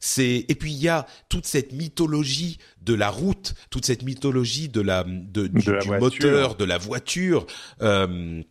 c'est 0.00 0.44
et 0.48 0.54
puis 0.54 0.72
il 0.72 0.78
y 0.78 0.88
a 0.88 1.06
toute 1.28 1.46
cette 1.46 1.72
mythologie 1.72 2.58
de 2.82 2.94
la 2.94 3.08
route, 3.08 3.54
toute 3.70 3.86
cette 3.86 4.02
mythologie 4.02 4.68
de 4.68 4.80
la 4.80 5.04
de, 5.04 5.46
du, 5.46 5.70
moteur, 5.98 6.56
de 6.56 6.64
la 6.64 6.78
voiture 6.78 7.46
euh, 7.82 8.42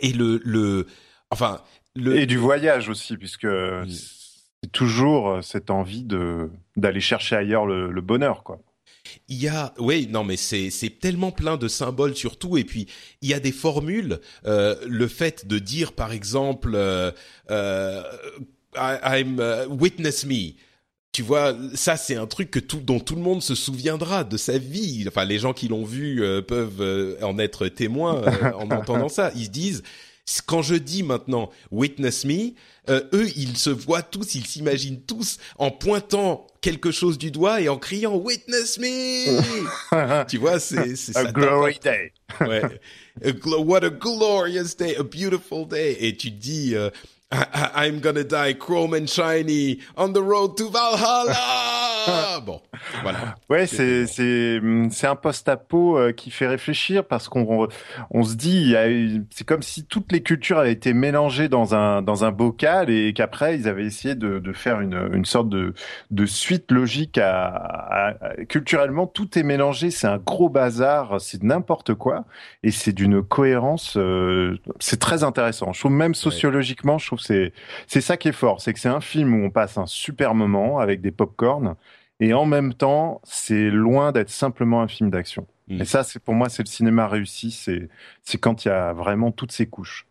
et 0.00 0.12
le 0.12 0.40
le 0.44 0.86
enfin 1.30 1.60
le 1.94 2.16
et 2.16 2.26
du 2.26 2.36
voyage 2.36 2.88
aussi 2.88 3.16
puisque 3.16 3.48
c'est 3.88 4.72
toujours 4.72 5.38
cette 5.42 5.70
envie 5.70 6.04
de 6.04 6.50
d'aller 6.76 7.00
chercher 7.00 7.36
ailleurs 7.36 7.66
le, 7.66 7.90
le 7.90 8.00
bonheur 8.00 8.42
quoi. 8.42 8.58
Il 9.28 9.42
y 9.42 9.48
a, 9.48 9.74
oui, 9.78 10.08
non, 10.10 10.24
mais 10.24 10.36
c'est 10.36 10.70
c'est 10.70 10.90
tellement 10.90 11.32
plein 11.32 11.56
de 11.56 11.68
symboles 11.68 12.14
surtout, 12.14 12.56
et 12.56 12.64
puis 12.64 12.86
il 13.20 13.28
y 13.28 13.34
a 13.34 13.40
des 13.40 13.52
formules. 13.52 14.20
Euh, 14.46 14.76
le 14.86 15.08
fait 15.08 15.46
de 15.46 15.58
dire, 15.58 15.92
par 15.92 16.12
exemple, 16.12 16.72
euh, 16.74 17.10
euh, 17.50 18.02
I'm 18.76 19.40
uh, 19.40 19.66
witness 19.68 20.24
me. 20.24 20.54
Tu 21.12 21.22
vois, 21.22 21.54
ça 21.74 21.96
c'est 21.96 22.16
un 22.16 22.26
truc 22.26 22.50
que 22.50 22.58
tout, 22.58 22.78
dont 22.78 23.00
tout 23.00 23.16
le 23.16 23.20
monde 23.20 23.42
se 23.42 23.54
souviendra 23.54 24.24
de 24.24 24.36
sa 24.36 24.56
vie. 24.56 25.04
Enfin, 25.06 25.24
les 25.24 25.38
gens 25.38 25.52
qui 25.52 25.68
l'ont 25.68 25.84
vu 25.84 26.22
peuvent 26.46 27.18
en 27.22 27.38
être 27.38 27.68
témoins 27.68 28.22
en 28.54 28.70
entendant 28.70 29.10
ça. 29.10 29.30
Ils 29.34 29.44
se 29.44 29.50
disent, 29.50 29.82
quand 30.46 30.62
je 30.62 30.74
dis 30.74 31.02
maintenant 31.02 31.50
witness 31.70 32.24
me, 32.24 32.54
euh, 32.88 33.02
eux, 33.12 33.28
ils 33.36 33.56
se 33.56 33.70
voient 33.70 34.02
tous, 34.02 34.34
ils 34.34 34.46
s'imaginent 34.46 35.02
tous 35.02 35.38
en 35.58 35.70
pointant 35.70 36.46
quelque 36.60 36.90
chose 36.90 37.18
du 37.18 37.30
doigt 37.30 37.60
et 37.60 37.68
en 37.68 37.78
criant 37.78 38.16
witness 38.16 38.78
me. 38.78 40.24
tu 40.28 40.38
vois, 40.38 40.58
c'est 40.58 40.96
c'est 40.96 41.16
a 41.16 41.30
glory 41.32 41.78
day. 41.82 42.12
ouais. 42.40 42.62
what 43.44 43.84
a 43.84 43.90
glorious 43.90 44.74
day, 44.78 44.96
a 44.96 45.02
beautiful 45.02 45.66
day. 45.66 45.96
Et 46.00 46.16
tu 46.16 46.30
te 46.32 46.38
dis. 46.38 46.74
Euh, 46.74 46.90
I'm 47.74 48.00
gonna 48.00 48.24
die 48.24 48.54
chrome 48.54 48.94
and 48.94 49.06
shiny 49.06 49.78
on 49.96 50.12
the 50.12 50.22
road 50.22 50.56
to 50.58 50.68
Valhalla. 50.68 52.40
bon, 52.46 52.60
voilà. 53.02 53.36
Ouais, 53.48 53.66
c'est 53.66 54.06
c'est 54.06 54.60
c'est 54.90 55.06
un 55.06 55.16
post-apo 55.16 55.98
euh, 55.98 56.12
qui 56.12 56.30
fait 56.30 56.46
réfléchir 56.46 57.04
parce 57.04 57.28
qu'on 57.28 57.68
on 58.10 58.22
se 58.24 58.34
dit 58.34 58.74
c'est 59.30 59.46
comme 59.46 59.62
si 59.62 59.84
toutes 59.84 60.12
les 60.12 60.22
cultures 60.22 60.58
avaient 60.58 60.72
été 60.72 60.92
mélangées 60.92 61.48
dans 61.48 61.74
un 61.74 62.02
dans 62.02 62.24
un 62.24 62.32
bocal 62.32 62.90
et 62.90 63.12
qu'après 63.12 63.56
ils 63.56 63.68
avaient 63.68 63.84
essayé 63.84 64.14
de 64.14 64.38
de 64.38 64.52
faire 64.52 64.80
une 64.80 65.10
une 65.12 65.24
sorte 65.24 65.48
de 65.48 65.74
de 66.10 66.26
suite 66.26 66.70
logique 66.70 67.18
à, 67.18 68.14
culturellement 68.48 69.06
tout 69.06 69.38
est 69.38 69.42
mélangé, 69.42 69.90
c'est 69.90 70.06
un 70.06 70.18
gros 70.18 70.48
bazar, 70.48 71.20
c'est 71.20 71.42
n'importe 71.42 71.94
quoi 71.94 72.24
et 72.62 72.70
c'est 72.70 72.92
d'une 72.92 73.22
cohérence 73.22 73.96
euh, 73.96 74.58
c'est 74.80 75.00
très 75.00 75.24
intéressant. 75.24 75.72
Je 75.72 75.80
trouve 75.80 75.92
même 75.92 76.14
sociologiquement, 76.14 76.98
je 76.98 77.06
trouve 77.06 77.20
c'est 77.22 77.52
c'est 77.86 78.00
ça 78.00 78.16
qui 78.16 78.28
est 78.28 78.32
fort, 78.32 78.60
c'est 78.60 78.72
que 78.72 78.80
c'est 78.80 78.88
un 78.88 79.00
film 79.00 79.34
où 79.34 79.46
on 79.46 79.50
passe 79.50 79.78
un 79.78 79.86
super 79.86 80.34
moment 80.34 80.78
avec 80.78 81.00
des 81.00 81.10
pop-corn 81.10 81.76
et 82.22 82.34
en 82.34 82.44
même 82.44 82.72
temps, 82.72 83.20
c'est 83.24 83.68
loin 83.68 84.12
d'être 84.12 84.30
simplement 84.30 84.80
un 84.80 84.86
film 84.86 85.10
d'action. 85.10 85.48
Mm. 85.66 85.82
Et 85.82 85.84
ça, 85.84 86.04
c'est 86.04 86.20
pour 86.20 86.34
moi, 86.34 86.48
c'est 86.48 86.62
le 86.62 86.68
cinéma 86.68 87.08
réussi. 87.08 87.50
C'est 87.50 87.88
c'est 88.22 88.38
quand 88.38 88.64
il 88.64 88.68
y 88.68 88.70
a 88.70 88.92
vraiment 88.92 89.32
toutes 89.32 89.50
ces 89.50 89.66
couches. 89.66 90.06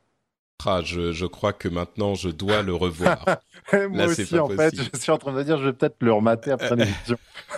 Ah, 0.66 0.82
je, 0.84 1.12
je 1.14 1.26
crois 1.26 1.54
que 1.54 1.70
maintenant 1.70 2.14
je 2.14 2.30
dois 2.30 2.64
le 2.64 2.74
revoir. 2.74 3.26
moi 3.90 4.06
aussi, 4.06 4.38
en 4.38 4.50
fait, 4.50 4.76
je 4.76 5.00
suis 5.00 5.12
en 5.12 5.18
train 5.18 5.34
de 5.34 5.42
dire, 5.42 5.58
je 5.58 5.66
vais 5.68 5.74
peut-être 5.74 5.96
le 6.02 6.12
remater 6.14 6.52
après 6.52 6.76
l'émission. 6.76 7.18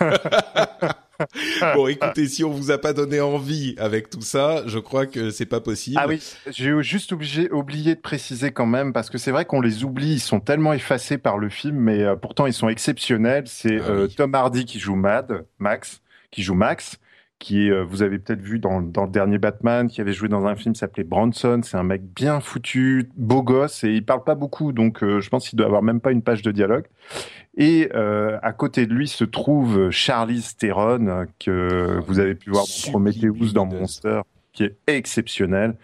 bon, 1.74 1.86
écoutez, 1.88 2.28
si 2.28 2.44
on 2.44 2.50
vous 2.50 2.70
a 2.70 2.78
pas 2.78 2.92
donné 2.92 3.20
envie 3.20 3.74
avec 3.78 4.10
tout 4.10 4.20
ça, 4.20 4.62
je 4.66 4.78
crois 4.78 5.06
que 5.06 5.30
c'est 5.30 5.46
pas 5.46 5.60
possible. 5.60 5.98
Ah 6.00 6.06
oui, 6.08 6.22
j'ai 6.50 6.82
juste 6.82 7.12
obligé, 7.12 7.50
oublié 7.50 7.94
de 7.94 8.00
préciser 8.00 8.52
quand 8.52 8.66
même 8.66 8.92
parce 8.92 9.10
que 9.10 9.18
c'est 9.18 9.30
vrai 9.30 9.44
qu'on 9.44 9.60
les 9.60 9.84
oublie, 9.84 10.14
ils 10.14 10.20
sont 10.20 10.40
tellement 10.40 10.72
effacés 10.72 11.18
par 11.18 11.38
le 11.38 11.48
film, 11.48 11.76
mais 11.76 12.02
euh, 12.02 12.16
pourtant 12.16 12.46
ils 12.46 12.52
sont 12.52 12.68
exceptionnels. 12.68 13.44
C'est 13.46 13.80
ah 13.80 13.90
euh, 13.90 14.08
Tom 14.08 14.34
Hardy 14.34 14.64
qui 14.64 14.78
joue 14.78 14.96
Mad, 14.96 15.46
Max, 15.58 16.00
qui 16.30 16.42
joue 16.42 16.54
Max 16.54 16.98
qui 17.38 17.66
est, 17.66 17.70
euh, 17.70 17.82
vous 17.82 18.02
avez 18.02 18.18
peut-être 18.18 18.40
vu 18.40 18.58
dans, 18.58 18.80
dans, 18.80 19.04
le 19.04 19.10
dernier 19.10 19.38
Batman, 19.38 19.88
qui 19.88 20.00
avait 20.00 20.12
joué 20.12 20.28
dans 20.28 20.46
un 20.46 20.56
film 20.56 20.74
s'appelait 20.74 21.04
Bronson. 21.04 21.60
C'est 21.62 21.76
un 21.76 21.82
mec 21.82 22.02
bien 22.02 22.40
foutu, 22.40 23.10
beau 23.16 23.42
gosse, 23.42 23.84
et 23.84 23.92
il 23.92 24.04
parle 24.04 24.24
pas 24.24 24.34
beaucoup, 24.34 24.72
donc 24.72 25.00
je 25.02 25.28
pense 25.28 25.48
qu'il 25.48 25.56
doit 25.56 25.66
avoir 25.66 25.82
même 25.82 26.00
pas 26.00 26.12
une 26.12 26.22
page 26.22 26.42
de 26.42 26.52
dialogue. 26.52 26.86
Et 27.56 27.90
euh, 27.94 28.38
à 28.42 28.52
côté 28.52 28.86
de 28.86 28.92
lui 28.92 29.06
se 29.06 29.24
trouve 29.24 29.90
Charlize 29.90 30.56
Theron, 30.56 31.26
que 31.38 32.00
vous 32.06 32.18
avez 32.18 32.34
pu 32.34 32.50
voir 32.50 32.64
dans 32.64 32.90
Prometheus, 32.90 33.52
dans 33.52 33.66
Monster, 33.66 34.22
qui 34.52 34.64
est 34.64 34.76
exceptionnel. 34.86 35.76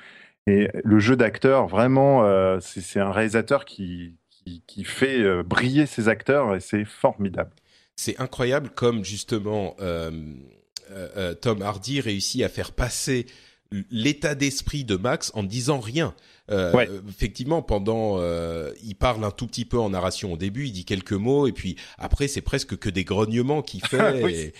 Et 0.46 0.68
le 0.82 0.98
jeu 0.98 1.16
d'acteur, 1.16 1.68
vraiment, 1.68 2.24
euh, 2.24 2.58
c'est 2.60 2.98
un 2.98 3.12
réalisateur 3.12 3.64
qui, 3.64 4.16
qui, 4.30 4.62
qui 4.66 4.84
fait 4.84 5.22
euh, 5.22 5.44
briller 5.44 5.86
ses 5.86 6.08
acteurs 6.08 6.56
et 6.56 6.60
c'est 6.60 6.84
formidable. 6.84 7.52
C'est 7.94 8.18
incroyable 8.18 8.70
comme 8.70 9.04
justement 9.04 9.76
euh, 10.90 11.08
euh, 11.16 11.34
Tom 11.34 11.62
Hardy 11.62 12.00
réussit 12.00 12.42
à 12.42 12.48
faire 12.48 12.72
passer 12.72 13.26
l'état 13.90 14.34
d'esprit 14.34 14.84
de 14.84 14.96
Max 14.96 15.30
en 15.34 15.42
disant 15.42 15.78
rien. 15.80 16.14
Euh, 16.50 17.00
Effectivement, 17.08 17.62
pendant, 17.62 18.16
euh, 18.18 18.72
il 18.82 18.96
parle 18.96 19.24
un 19.24 19.30
tout 19.30 19.46
petit 19.46 19.64
peu 19.64 19.78
en 19.78 19.90
narration 19.90 20.32
au 20.32 20.36
début, 20.36 20.66
il 20.66 20.72
dit 20.72 20.84
quelques 20.84 21.12
mots 21.12 21.46
et 21.46 21.52
puis 21.52 21.76
après 21.96 22.26
c'est 22.26 22.40
presque 22.40 22.76
que 22.76 22.90
des 22.90 23.04
grognements 23.04 23.62
qu'il 23.62 23.84
fait. 23.86 24.52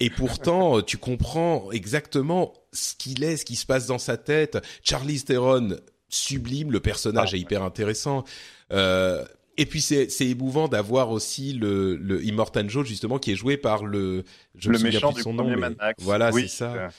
et, 0.00 0.10
pourtant, 0.10 0.80
tu 0.80 0.96
comprends 0.96 1.70
exactement 1.72 2.54
ce 2.72 2.94
qu'il 2.94 3.22
est, 3.22 3.36
ce 3.36 3.44
qui 3.44 3.56
se 3.56 3.66
passe 3.66 3.86
dans 3.86 3.98
sa 3.98 4.16
tête. 4.16 4.58
Charlie 4.82 5.22
Theron 5.22 5.76
sublime, 6.08 6.72
le 6.72 6.80
personnage 6.80 7.30
ah. 7.32 7.36
est 7.36 7.40
hyper 7.40 7.62
intéressant. 7.62 8.24
Euh, 8.72 9.24
et 9.56 9.66
puis 9.66 9.80
c'est 9.80 10.10
c'est 10.10 10.26
émouvant 10.26 10.68
d'avoir 10.68 11.10
aussi 11.10 11.52
le 11.52 11.96
le 11.96 12.24
Immortan 12.24 12.68
Joe 12.68 12.86
justement 12.86 13.18
qui 13.18 13.32
est 13.32 13.36
joué 13.36 13.56
par 13.56 13.84
le 13.84 14.24
je 14.54 14.70
le 14.70 14.78
méchant 14.78 15.12
du 15.12 15.22
son 15.22 15.34
nom, 15.34 15.50
voilà 15.98 16.32
c'est 16.32 16.48
ça 16.48 16.90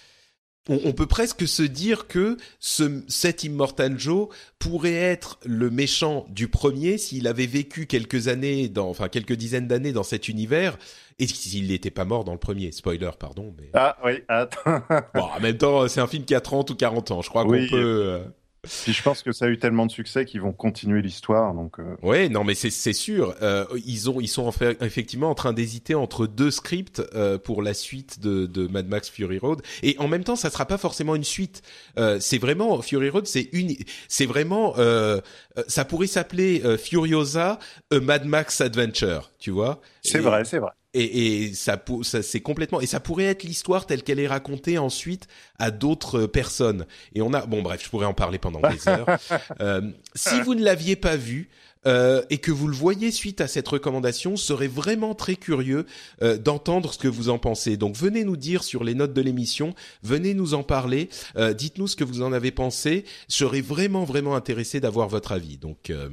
on, 0.69 0.93
peut 0.93 1.05
presque 1.05 1.47
se 1.47 1.63
dire 1.63 2.07
que 2.07 2.37
ce, 2.59 3.03
cet 3.07 3.43
Immortal 3.43 3.97
Joe 3.97 4.27
pourrait 4.59 4.93
être 4.93 5.39
le 5.45 5.69
méchant 5.69 6.25
du 6.29 6.47
premier 6.47 6.97
s'il 6.97 7.27
avait 7.27 7.45
vécu 7.45 7.85
quelques 7.85 8.27
années, 8.27 8.67
dans, 8.67 8.89
enfin 8.89 9.07
quelques 9.07 9.33
dizaines 9.33 9.67
d'années 9.67 9.93
dans 9.93 10.03
cet 10.03 10.27
univers, 10.27 10.77
et 11.19 11.27
s'il 11.27 11.67
n'était 11.67 11.91
pas 11.91 12.05
mort 12.05 12.23
dans 12.23 12.33
le 12.33 12.37
premier. 12.37 12.71
Spoiler, 12.71 13.11
pardon. 13.17 13.55
Mais... 13.57 13.69
Ah 13.73 13.97
oui, 14.03 14.23
attends. 14.27 14.81
bon, 15.15 15.21
en 15.21 15.39
même 15.39 15.57
temps, 15.57 15.87
c'est 15.87 16.01
un 16.01 16.07
film 16.07 16.25
qui 16.25 16.35
a 16.35 16.41
30 16.41 16.69
ou 16.69 16.75
40 16.75 17.11
ans. 17.11 17.21
Je 17.21 17.29
crois 17.29 17.43
qu'on 17.43 17.67
peut... 17.67 17.69
Euh, 17.73 18.19
puis 18.63 18.93
je 18.93 19.03
pense 19.03 19.21
que 19.21 19.31
ça 19.31 19.45
a 19.45 19.47
eu 19.49 19.57
tellement 19.57 19.85
de 19.85 19.91
succès 19.91 20.25
qu'ils 20.25 20.41
vont 20.41 20.51
continuer 20.51 21.01
l'histoire. 21.01 21.53
Donc. 21.53 21.79
Euh... 21.79 21.95
Ouais, 22.01 22.29
non, 22.29 22.43
mais 22.43 22.55
c'est 22.55 22.93
sûr. 22.93 23.35
Euh, 23.41 23.65
ils 23.85 24.09
ont, 24.09 24.19
ils 24.19 24.27
sont 24.27 24.45
en 24.45 24.51
fait, 24.51 24.81
effectivement 24.81 25.29
en 25.29 25.35
train 25.35 25.53
d'hésiter 25.53 25.95
entre 25.95 26.27
deux 26.27 26.51
scripts 26.51 27.01
euh, 27.13 27.37
pour 27.37 27.61
la 27.61 27.73
suite 27.73 28.19
de, 28.19 28.45
de, 28.45 28.67
Mad 28.67 28.87
Max 28.87 29.09
Fury 29.09 29.37
Road. 29.39 29.61
Et 29.83 29.95
en 29.99 30.07
même 30.07 30.23
temps, 30.23 30.35
ça 30.35 30.49
sera 30.49 30.65
pas 30.65 30.77
forcément 30.77 31.15
une 31.15 31.23
suite. 31.23 31.61
Euh, 31.97 32.19
c'est 32.19 32.37
vraiment 32.37 32.81
Fury 32.81 33.09
Road, 33.09 33.27
c'est 33.27 33.49
une, 33.53 33.75
c'est 34.07 34.25
vraiment, 34.25 34.73
euh, 34.77 35.21
ça 35.67 35.85
pourrait 35.85 36.07
s'appeler 36.07 36.61
Furiosa 36.77 37.59
a 37.91 37.99
Mad 37.99 38.25
Max 38.25 38.61
Adventure, 38.61 39.31
tu 39.39 39.51
vois. 39.51 39.81
C'est 40.01 40.19
vrai, 40.19 40.43
c'est 40.45 40.59
vrai 40.59 40.71
et, 40.93 41.43
et 41.43 41.53
ça, 41.53 41.83
ça 42.03 42.23
c'est 42.23 42.41
complètement 42.41 42.81
et 42.81 42.85
ça 42.85 42.99
pourrait 42.99 43.25
être 43.25 43.43
l'histoire 43.43 43.85
telle 43.85 44.03
qu'elle 44.03 44.19
est 44.19 44.27
racontée 44.27 44.77
ensuite 44.77 45.27
à 45.59 45.71
d'autres 45.71 46.25
personnes. 46.25 46.85
Et 47.13 47.21
on 47.21 47.33
a 47.33 47.45
bon 47.45 47.61
bref, 47.61 47.83
je 47.83 47.89
pourrais 47.89 48.05
en 48.05 48.13
parler 48.13 48.37
pendant 48.39 48.61
des 48.61 48.87
heures. 48.87 49.07
euh, 49.61 49.81
si 50.15 50.39
vous 50.41 50.55
ne 50.55 50.63
l'aviez 50.63 50.95
pas 50.95 51.15
vu. 51.15 51.49
Euh, 51.85 52.23
et 52.29 52.39
que 52.39 52.51
vous 52.51 52.67
le 52.67 52.75
voyez 52.75 53.11
suite 53.11 53.39
à 53.39 53.47
cette 53.47 53.67
recommandation, 53.67 54.35
serait 54.35 54.67
vraiment 54.67 55.15
très 55.15 55.35
curieux 55.35 55.85
euh, 56.21 56.37
d'entendre 56.37 56.91
ce 56.91 56.97
que 56.97 57.07
vous 57.07 57.29
en 57.29 57.37
pensez. 57.37 57.77
Donc 57.77 57.95
venez 57.95 58.25
nous 58.25 58.35
dire 58.35 58.63
sur 58.63 58.83
les 58.83 58.93
notes 58.93 59.13
de 59.13 59.21
l'émission, 59.21 59.73
venez 60.03 60.33
nous 60.33 60.53
en 60.53 60.63
parler, 60.63 61.07
euh, 61.37 61.53
dites-nous 61.53 61.87
ce 61.87 61.95
que 61.95 62.03
vous 62.03 62.23
en 62.23 62.33
avez 62.33 62.51
pensé. 62.51 63.05
Je 63.29 63.35
serais 63.35 63.61
vraiment 63.61 64.03
vraiment 64.03 64.35
intéressé 64.35 64.81
d'avoir 64.81 65.07
votre 65.07 65.31
avis. 65.31 65.57
Donc 65.57 65.89
euh, 65.89 66.09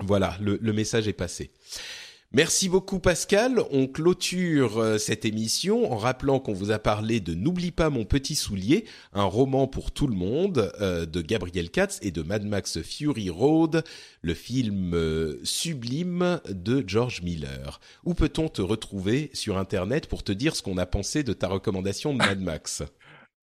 voilà, 0.00 0.36
le, 0.42 0.58
le 0.60 0.72
message 0.74 1.08
est 1.08 1.14
passé. 1.14 1.52
Merci 2.34 2.70
beaucoup 2.70 2.98
Pascal. 2.98 3.62
On 3.72 3.86
clôture 3.86 4.78
euh, 4.78 4.96
cette 4.96 5.26
émission 5.26 5.92
en 5.92 5.98
rappelant 5.98 6.40
qu'on 6.40 6.54
vous 6.54 6.70
a 6.70 6.78
parlé 6.78 7.20
de 7.20 7.34
N'oublie 7.34 7.72
pas 7.72 7.90
mon 7.90 8.06
petit 8.06 8.36
soulier, 8.36 8.86
un 9.12 9.24
roman 9.24 9.66
pour 9.66 9.90
tout 9.90 10.06
le 10.06 10.14
monde 10.16 10.72
euh, 10.80 11.04
de 11.04 11.20
Gabriel 11.20 11.68
Katz 11.68 11.98
et 12.00 12.10
de 12.10 12.22
Mad 12.22 12.46
Max 12.46 12.80
Fury 12.80 13.28
Road, 13.28 13.84
le 14.22 14.32
film 14.32 14.94
euh, 14.94 15.40
sublime 15.44 16.40
de 16.48 16.82
George 16.86 17.20
Miller. 17.20 17.80
Où 18.06 18.14
peut-on 18.14 18.48
te 18.48 18.62
retrouver 18.62 19.28
sur 19.34 19.58
Internet 19.58 20.06
pour 20.06 20.22
te 20.22 20.32
dire 20.32 20.56
ce 20.56 20.62
qu'on 20.62 20.78
a 20.78 20.86
pensé 20.86 21.24
de 21.24 21.34
ta 21.34 21.48
recommandation 21.48 22.14
de 22.14 22.18
Mad 22.18 22.40
Max? 22.40 22.82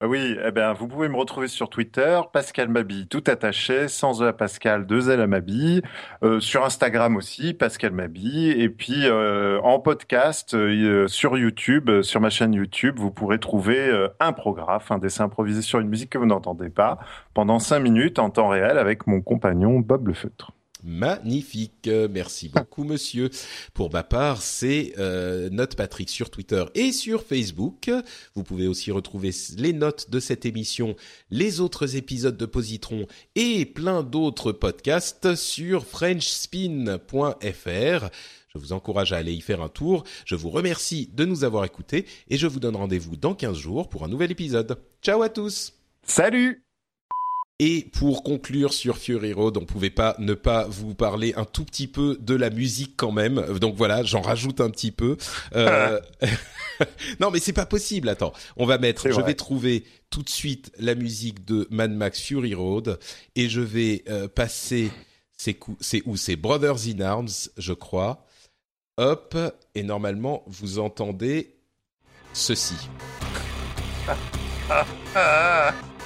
Oui, 0.02 0.38
eh 0.46 0.52
ben, 0.52 0.72
vous 0.72 0.88
pouvez 0.88 1.10
me 1.10 1.18
retrouver 1.18 1.50
sur 1.50 1.70
Twitter, 1.70 2.22
Pascal 2.32 2.70
Mabi, 2.70 3.08
tout 3.08 3.24
attaché, 3.28 3.90
sans 3.90 4.22
E 4.24 4.28
à 4.28 4.34
Pascal, 4.34 4.86
deux 4.86 5.10
L 5.10 5.20
à 5.20 6.26
euh, 6.26 6.40
sur 6.40 6.64
Instagram 6.64 7.18
aussi, 7.18 7.54
Pascal 7.54 7.92
Mabi, 7.92 8.50
et 8.50 8.70
puis 8.70 9.08
euh, 9.08 9.60
en 9.60 9.80
podcast 9.82 10.54
euh, 10.54 11.10
sur 11.10 11.38
YouTube, 11.38 12.02
sur 12.02 12.22
ma 12.22 12.30
chaîne 12.30 12.54
YouTube, 12.54 12.96
vous 12.98 13.12
pourrez 13.12 13.40
trouver 13.40 13.92
un 14.22 14.32
programme, 14.32 14.80
un 14.90 15.00
dessin 15.00 15.26
improvisé 15.26 15.62
sur 15.62 15.80
une 15.82 15.90
musique 15.90 16.12
que 16.12 16.18
vous 16.18 16.26
n'entendez 16.26 16.70
pas, 16.70 17.00
pendant 17.34 17.60
cinq 17.60 17.80
minutes 17.80 18.20
en 18.20 18.30
temps 18.30 18.48
réel 18.48 18.78
avec 18.78 19.06
mon 19.06 19.20
compagnon 19.20 19.80
Bob 19.80 20.08
Le 20.08 20.14
Feutre. 20.14 20.54
Magnifique, 20.84 21.90
merci 22.10 22.50
beaucoup 22.50 22.84
monsieur. 22.84 23.30
Pour 23.74 23.92
ma 23.92 24.04
part, 24.04 24.42
c'est 24.42 24.94
euh, 24.98 25.50
Note 25.50 25.76
Patrick 25.76 26.10
sur 26.10 26.30
Twitter 26.30 26.64
et 26.76 26.92
sur 26.92 27.24
Facebook. 27.24 27.90
Vous 28.36 28.44
pouvez 28.44 28.68
aussi 28.68 28.92
retrouver 28.92 29.32
les 29.58 29.74
notes 29.74 30.10
de 30.10 30.20
cette 30.20 30.46
émission, 30.46 30.96
les 31.32 31.60
autres 31.60 31.96
épisodes 31.96 32.38
de 32.38 32.46
Positron 32.46 33.08
et 33.36 33.66
plein 33.66 34.04
d'autres 34.04 34.52
podcasts 34.52 35.36
sur 35.36 35.86
frenchspin.fr. 35.86 38.10
Je 38.54 38.58
vous 38.58 38.74
encourage 38.74 39.14
à 39.14 39.18
aller 39.18 39.34
y 39.34 39.42
faire 39.42 39.62
un 39.62 39.70
tour. 39.70 40.04
Je 40.26 40.36
vous 40.36 40.50
remercie 40.50 41.10
de 41.14 41.26
nous 41.26 41.44
avoir 41.44 41.66
écoutés 41.66 42.06
et 42.30 42.38
je 42.38 42.48
vous 42.48 42.60
donne 42.60 42.76
rendez-vous 42.76 43.16
dans 43.16 43.36
15 43.36 43.58
jours 43.58 43.90
pour 43.90 44.04
un 44.04 44.08
nouvel 44.08 44.32
épisode. 44.32 44.80
Ciao 45.02 45.22
à 45.22 45.30
tous 45.30 45.74
Salut 46.04 46.69
et 47.60 47.88
pour 47.92 48.24
conclure 48.24 48.74
sur 48.74 48.98
Fury 48.98 49.34
Road, 49.34 49.58
on 49.58 49.66
pouvait 49.66 49.90
pas 49.90 50.16
ne 50.20 50.34
pas 50.34 50.66
vous 50.66 50.96
parler 50.96 51.34
un 51.36 51.46
tout 51.46 51.66
petit 51.66 51.88
peu 51.88 52.18
de 52.20 52.34
la 52.34 52.50
musique 52.50 52.94
quand 52.96 53.12
même. 53.12 53.46
Donc 53.60 53.76
voilà, 53.76 54.04
j'en 54.04 54.22
rajoute 54.22 54.62
un 54.62 54.70
petit 54.70 54.92
peu. 54.92 55.18
Euh... 55.56 56.00
non, 57.20 57.32
mais 57.32 57.40
c'est 57.40 57.54
pas 57.54 57.66
possible. 57.66 58.10
Attends, 58.10 58.34
on 58.58 58.66
va 58.66 58.78
mettre. 58.78 59.10
Je 59.10 59.22
vais 59.22 59.36
trouver 59.36 59.86
tout 60.10 60.24
de 60.24 60.30
suite 60.30 60.72
la 60.80 60.96
musique 60.96 61.46
de 61.46 61.68
Mad 61.70 61.92
Max 61.92 62.20
Fury 62.22 62.54
Road 62.56 63.00
et 63.36 63.50
je 63.50 63.62
vais 63.62 64.04
euh, 64.10 64.28
passer. 64.28 64.92
C'est 65.38 65.58
c'est 65.80 66.02
où? 66.06 66.18
C'est 66.18 66.36
Brothers 66.36 66.88
in 66.88 67.00
Arms, 67.02 67.50
je 67.58 67.74
crois. 67.74 68.26
Hop, 68.98 69.38
et 69.76 69.84
normalement 69.84 70.44
vous 70.48 70.80
entendez 70.80 71.56
ceci. 72.34 72.76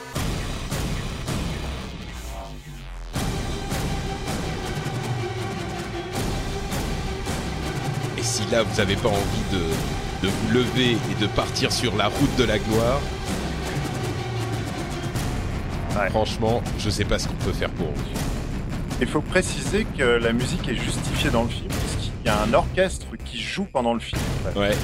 là 8.51 8.63
vous 8.63 8.77
n'avez 8.77 8.95
pas 8.95 9.09
envie 9.09 9.45
de, 9.51 10.27
de 10.27 10.31
vous 10.31 10.53
lever 10.53 10.91
et 11.11 11.21
de 11.21 11.27
partir 11.27 11.71
sur 11.71 11.95
la 11.95 12.07
route 12.07 12.35
de 12.37 12.43
la 12.43 12.57
gloire, 12.59 12.99
Ouais. 15.95 16.09
franchement, 16.09 16.61
je 16.79 16.89
sais 16.89 17.05
pas 17.05 17.19
ce 17.19 17.27
qu'on 17.27 17.35
peut 17.35 17.51
faire 17.51 17.69
pour 17.69 17.85
vous. 17.85 18.03
Il 18.99 19.07
faut 19.07 19.21
préciser 19.21 19.85
que 19.97 20.03
la 20.03 20.33
musique 20.33 20.67
est 20.67 20.75
justifiée 20.75 21.29
dans 21.29 21.43
le 21.43 21.49
film, 21.49 21.67
puisqu'il 21.67 22.25
y 22.25 22.29
a 22.29 22.41
un 22.41 22.51
orchestre 22.53 23.05
qui 23.23 23.39
joue 23.39 23.65
pendant 23.71 23.93
le 23.93 23.99
film. 23.99 24.19
en 24.47 24.51
fait. 24.53 24.59
Ouais, 24.59 24.75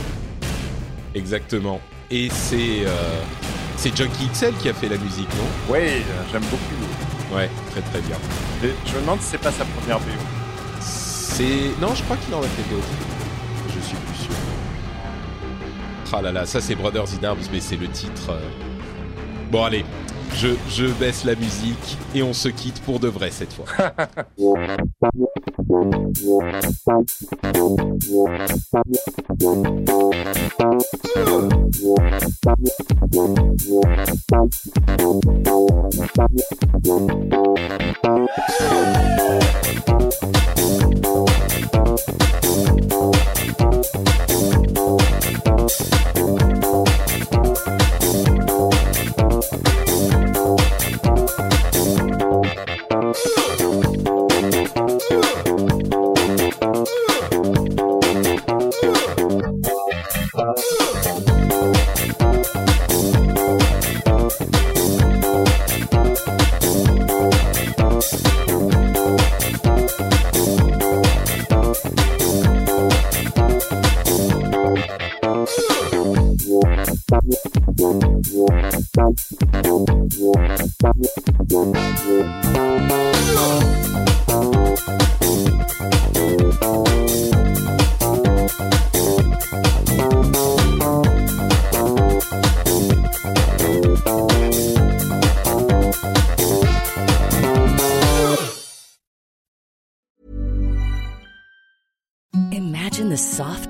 exactement. 1.16 1.80
Et 2.12 2.30
c'est 2.32 2.86
euh, 2.86 3.22
c'est 3.78 3.96
Junkie 3.96 4.28
XL 4.34 4.54
qui 4.62 4.70
a 4.70 4.74
fait 4.74 4.88
la 4.90 4.98
musique, 4.98 5.30
non? 5.36 5.46
Oui, 5.70 5.80
euh, 5.80 6.02
j'aime 6.32 6.44
beaucoup. 6.44 7.36
Ouais, 7.36 7.50
très 7.72 7.82
très 7.82 8.02
bien. 8.02 8.18
Je 8.62 8.96
me 8.96 9.02
demande 9.02 9.20
si 9.22 9.30
c'est 9.32 9.38
pas 9.42 9.52
sa 9.52 9.66
première 9.66 10.00
BO. 10.00 10.06
C'est 10.82 11.72
non, 11.82 11.96
je 11.96 12.04
crois 12.04 12.18
qu'il 12.18 12.34
en 12.36 12.40
a 12.42 12.48
fait 12.48 12.70
d'autres. 12.70 12.88
Ah 16.12 16.22
là 16.22 16.32
là, 16.32 16.46
ça 16.46 16.60
c'est 16.60 16.76
Brothers 16.76 17.06
in 17.22 17.24
Arms, 17.24 17.38
mais 17.52 17.60
c'est 17.60 17.78
le 17.78 17.88
titre. 17.88 18.32
euh. 18.32 18.40
Bon 19.52 19.64
allez, 19.64 19.86
je, 20.36 20.50
je 20.70 20.86
baisse 20.86 21.24
la 21.24 21.36
musique 21.36 21.98
et 22.16 22.24
on 22.24 22.34
se 22.34 22.50
quitte 22.50 22.82
pour 22.82 23.00
de 23.00 23.08
vrai 23.08 23.30
cette 23.32 23.54
fois. 23.54 23.66